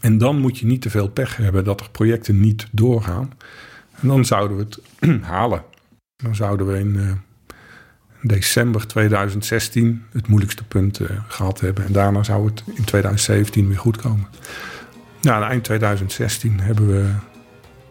En 0.00 0.18
dan 0.18 0.38
moet 0.38 0.58
je 0.58 0.66
niet 0.66 0.82
te 0.82 0.90
veel 0.90 1.08
pech 1.08 1.36
hebben 1.36 1.64
dat 1.64 1.80
er 1.80 1.90
projecten 1.90 2.40
niet 2.40 2.66
doorgaan. 2.70 3.32
En 4.00 4.08
dan 4.08 4.24
zouden 4.24 4.56
we 4.56 4.62
het 4.62 4.80
halen. 5.22 5.64
Dan 6.16 6.34
zouden 6.34 6.66
we 6.66 6.78
in 6.78 6.94
uh, 6.94 7.12
december 8.22 8.86
2016 8.86 10.04
het 10.12 10.28
moeilijkste 10.28 10.64
punt 10.64 11.00
uh, 11.00 11.08
gehad 11.28 11.60
hebben. 11.60 11.84
En 11.84 11.92
daarna 11.92 12.22
zou 12.22 12.46
het 12.46 12.64
in 12.74 12.84
2017 12.84 13.68
weer 13.68 13.78
goed 13.78 13.96
komen. 13.96 14.26
Nou, 15.20 15.44
eind 15.44 15.64
2016 15.64 16.60
hebben 16.60 16.86
we 16.86 17.10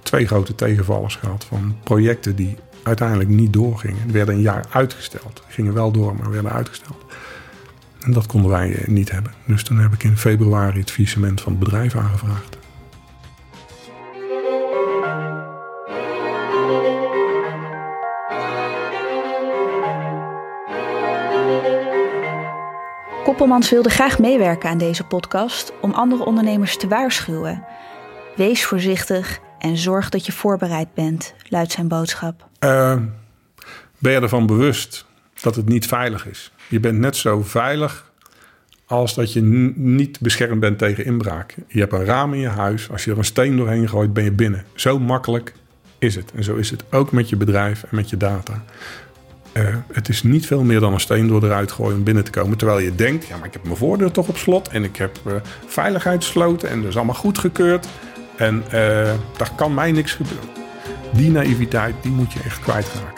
twee 0.04 0.28
grote 0.28 0.56
tegenvallers 0.56 1.16
gehad 1.16 1.46
van 1.46 1.76
projecten 1.84 2.36
die 2.36 2.56
uiteindelijk 2.84 3.30
niet 3.30 3.54
doorgingen. 3.54 4.04
Die 4.04 4.14
werden 4.14 4.36
een 4.36 4.42
jaar 4.42 4.66
uitgesteld. 4.70 5.44
Gingen 5.48 5.74
wel 5.74 5.92
door, 5.92 6.16
maar 6.16 6.32
werden 6.32 6.52
uitgesteld. 6.52 7.06
En 8.00 8.14
dat 8.14 8.26
konden 8.26 8.52
wij 8.52 8.76
eh, 8.76 8.88
niet 8.88 9.12
hebben. 9.12 9.34
Dus 9.46 9.64
toen 9.64 9.80
heb 9.80 9.94
ik 9.94 10.04
in 10.04 10.18
februari 10.18 10.80
het 10.80 10.92
faillissement 10.92 11.42
van 11.42 11.52
het 11.52 11.62
bedrijf 11.62 11.96
aangevraagd. 11.96 12.59
Koppelmans 23.40 23.70
wilde 23.70 23.90
graag 23.90 24.20
meewerken 24.20 24.70
aan 24.70 24.78
deze 24.78 25.04
podcast 25.04 25.74
om 25.82 25.92
andere 25.92 26.26
ondernemers 26.26 26.78
te 26.78 26.88
waarschuwen. 26.88 27.64
Wees 28.36 28.66
voorzichtig 28.66 29.40
en 29.60 29.78
zorg 29.78 30.10
dat 30.10 30.26
je 30.26 30.32
voorbereid 30.32 30.94
bent, 30.94 31.34
luidt 31.50 31.72
zijn 31.72 31.88
boodschap. 31.88 32.48
Uh, 32.60 32.96
ben 33.98 34.12
je 34.12 34.20
ervan 34.20 34.46
bewust 34.46 35.06
dat 35.42 35.56
het 35.56 35.70
niet 35.70 35.88
veilig 35.88 36.28
is? 36.28 36.52
Je 36.68 36.80
bent 36.80 37.00
net 37.00 37.16
zo 37.16 37.42
veilig 37.42 38.12
als 38.86 39.16
dat 39.16 39.34
je 39.34 39.42
niet 39.76 40.20
beschermd 40.20 40.60
bent 40.60 40.78
tegen 40.78 41.06
inbraak. 41.06 41.56
Je 41.68 41.80
hebt 41.80 41.94
een 41.94 42.06
raam 42.06 42.34
in 42.34 42.40
je 42.40 42.48
huis. 42.48 42.92
Als 42.92 43.04
je 43.04 43.12
er 43.12 43.18
een 43.18 43.26
steen 43.26 43.58
doorheen 43.58 43.90
gooit, 43.90 44.14
ben 44.14 44.24
je 44.24 44.32
binnen. 44.32 44.66
Zo 44.74 45.00
makkelijk 45.00 45.54
is 45.98 46.16
het. 46.16 46.32
En 46.36 46.44
zo 46.44 46.56
is 46.56 46.70
het 46.70 46.84
ook 46.92 47.12
met 47.12 47.30
je 47.30 47.36
bedrijf 47.36 47.84
en 47.84 47.96
met 47.96 48.10
je 48.10 48.18
data. 48.18 48.64
Uh, 49.54 49.76
het 49.94 50.10
is 50.10 50.24
niet 50.24 50.46
veel 50.46 50.64
meer 50.64 50.80
dan 50.80 50.94
een 50.94 51.00
steen 51.00 51.28
door 51.28 51.44
eruit 51.44 51.72
gooien 51.72 51.98
om 51.98 52.04
binnen 52.04 52.24
te 52.24 52.32
komen. 52.32 52.58
Terwijl 52.58 52.80
je 52.80 52.96
denkt, 52.96 53.28
ja, 53.28 53.38
maar 53.38 53.48
ik 53.48 53.54
heb 53.54 53.64
mijn 53.64 53.78
voordeur 53.78 54.12
toch 54.12 54.28
op 54.28 54.38
slot. 54.38 54.68
En 54.68 54.84
ik 54.84 54.96
heb 54.96 55.20
uh, 55.28 55.34
veiligheidssloten 55.66 56.70
en 56.70 56.80
dat 56.80 56.90
is 56.90 56.96
allemaal 56.96 57.16
goedgekeurd. 57.16 57.88
En 58.36 58.64
uh, 58.66 58.72
daar 59.38 59.52
kan 59.56 59.74
mij 59.74 59.92
niks 59.92 60.14
gebeuren. 60.14 60.50
Die 61.14 61.32
naïviteit, 61.32 61.96
die 62.02 62.12
moet 62.12 62.34
je 62.34 62.40
echt 62.46 62.60
kwijtraken. 62.60 63.18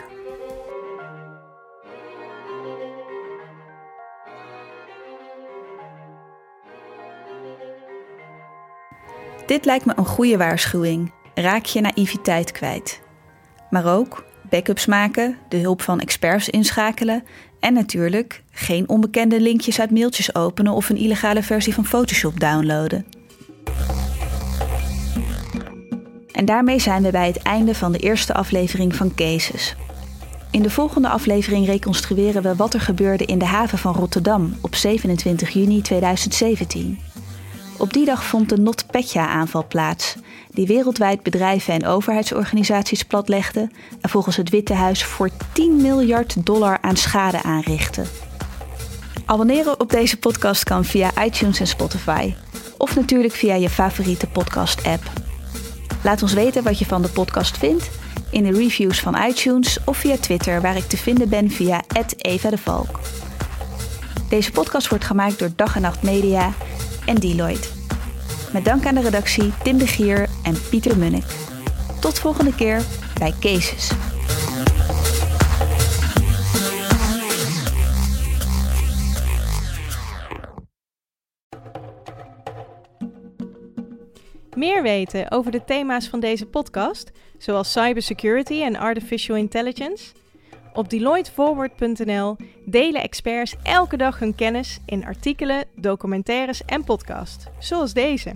Dit 9.46 9.64
lijkt 9.64 9.84
me 9.84 9.92
een 9.96 10.06
goede 10.06 10.36
waarschuwing. 10.36 11.12
Raak 11.34 11.64
je 11.64 11.80
naïviteit 11.80 12.52
kwijt. 12.52 13.00
Maar 13.70 13.86
ook 13.86 14.24
backups 14.52 14.86
maken, 14.86 15.36
de 15.48 15.56
hulp 15.56 15.82
van 15.82 16.00
experts 16.00 16.48
inschakelen 16.48 17.24
en 17.60 17.72
natuurlijk 17.72 18.42
geen 18.50 18.88
onbekende 18.88 19.40
linkjes 19.40 19.80
uit 19.80 19.90
mailtjes 19.90 20.34
openen 20.34 20.72
of 20.72 20.88
een 20.88 20.96
illegale 20.96 21.42
versie 21.42 21.74
van 21.74 21.84
Photoshop 21.84 22.40
downloaden. 22.40 23.06
En 26.32 26.44
daarmee 26.44 26.78
zijn 26.78 27.02
we 27.02 27.10
bij 27.10 27.26
het 27.26 27.42
einde 27.42 27.74
van 27.74 27.92
de 27.92 27.98
eerste 27.98 28.34
aflevering 28.34 28.94
van 28.94 29.14
Cases. 29.14 29.76
In 30.50 30.62
de 30.62 30.70
volgende 30.70 31.08
aflevering 31.08 31.66
reconstrueren 31.66 32.42
we 32.42 32.56
wat 32.56 32.74
er 32.74 32.80
gebeurde 32.80 33.24
in 33.24 33.38
de 33.38 33.44
haven 33.44 33.78
van 33.78 33.94
Rotterdam 33.94 34.56
op 34.60 34.74
27 34.74 35.50
juni 35.50 35.80
2017. 35.80 36.98
Op 37.82 37.92
die 37.92 38.04
dag 38.04 38.24
vond 38.24 38.48
de 38.48 38.58
NotPetya-aanval 38.58 39.66
plaats, 39.66 40.14
die 40.50 40.66
wereldwijd 40.66 41.22
bedrijven 41.22 41.74
en 41.74 41.86
overheidsorganisaties 41.86 43.02
platlegde 43.02 43.70
en 44.00 44.08
volgens 44.08 44.36
het 44.36 44.50
Witte 44.50 44.74
Huis 44.74 45.04
voor 45.04 45.30
10 45.52 45.76
miljard 45.76 46.46
dollar 46.46 46.78
aan 46.80 46.96
schade 46.96 47.42
aanrichtte. 47.42 48.02
Abonneren 49.24 49.80
op 49.80 49.90
deze 49.90 50.18
podcast 50.18 50.64
kan 50.64 50.84
via 50.84 51.24
iTunes 51.24 51.60
en 51.60 51.66
Spotify, 51.66 52.34
of 52.78 52.96
natuurlijk 52.96 53.34
via 53.34 53.54
je 53.54 53.70
favoriete 53.70 54.26
podcast-app. 54.26 55.02
Laat 56.02 56.22
ons 56.22 56.32
weten 56.32 56.62
wat 56.62 56.78
je 56.78 56.86
van 56.86 57.02
de 57.02 57.08
podcast 57.08 57.58
vindt 57.58 57.90
in 58.30 58.42
de 58.42 58.52
reviews 58.52 59.00
van 59.00 59.16
iTunes 59.28 59.78
of 59.84 59.96
via 59.96 60.16
Twitter, 60.16 60.60
waar 60.60 60.76
ik 60.76 60.88
te 60.88 60.96
vinden 60.96 61.28
ben 61.28 61.50
via 61.50 61.82
Eva 62.16 62.50
de 62.50 62.58
Valk. 62.58 63.00
Deze 64.28 64.52
podcast 64.52 64.88
wordt 64.88 65.04
gemaakt 65.04 65.38
door 65.38 65.50
Dag 65.56 65.76
en 65.76 65.82
Nacht 65.82 66.02
Media 66.02 66.52
en 67.06 67.14
Deloitte. 67.14 67.68
Met 68.52 68.64
dank 68.64 68.86
aan 68.86 68.94
de 68.94 69.00
redactie 69.00 69.52
Tim 69.62 69.78
de 69.78 69.86
Gier 69.86 70.28
en 70.42 70.54
Pieter 70.70 70.98
Munnik. 70.98 71.24
Tot 72.00 72.18
volgende 72.18 72.54
keer 72.54 72.82
bij 73.18 73.34
Cases. 73.40 73.90
Meer 84.56 84.82
weten 84.82 85.30
over 85.30 85.50
de 85.50 85.64
thema's 85.64 86.08
van 86.08 86.20
deze 86.20 86.46
podcast, 86.46 87.10
zoals 87.38 87.72
cybersecurity 87.72 88.62
en 88.62 88.76
artificial 88.76 89.36
intelligence? 89.36 90.12
Op 90.74 90.90
DeloitteForward.nl 90.90 92.36
delen 92.64 93.02
experts 93.02 93.54
elke 93.62 93.96
dag 93.96 94.18
hun 94.18 94.34
kennis 94.34 94.78
in 94.86 95.04
artikelen, 95.04 95.64
documentaires 95.76 96.64
en 96.64 96.84
podcasts, 96.84 97.46
zoals 97.58 97.92
deze. 97.92 98.32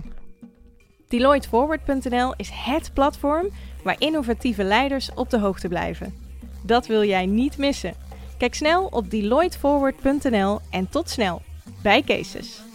DeloitteForward.nl 1.07 2.33
is 2.37 2.49
het 2.53 2.93
platform 2.93 3.49
waar 3.83 3.95
innovatieve 3.99 4.63
leiders 4.63 5.09
op 5.15 5.29
de 5.29 5.39
hoogte 5.39 5.67
blijven. 5.67 6.13
Dat 6.63 6.87
wil 6.87 7.03
jij 7.03 7.25
niet 7.25 7.57
missen. 7.57 7.93
Kijk 8.37 8.55
snel 8.55 8.85
op 8.85 9.11
DeloitteForward.nl 9.11 10.59
en 10.69 10.89
tot 10.89 11.09
snel 11.09 11.41
bij 11.81 12.01
Cases. 12.01 12.66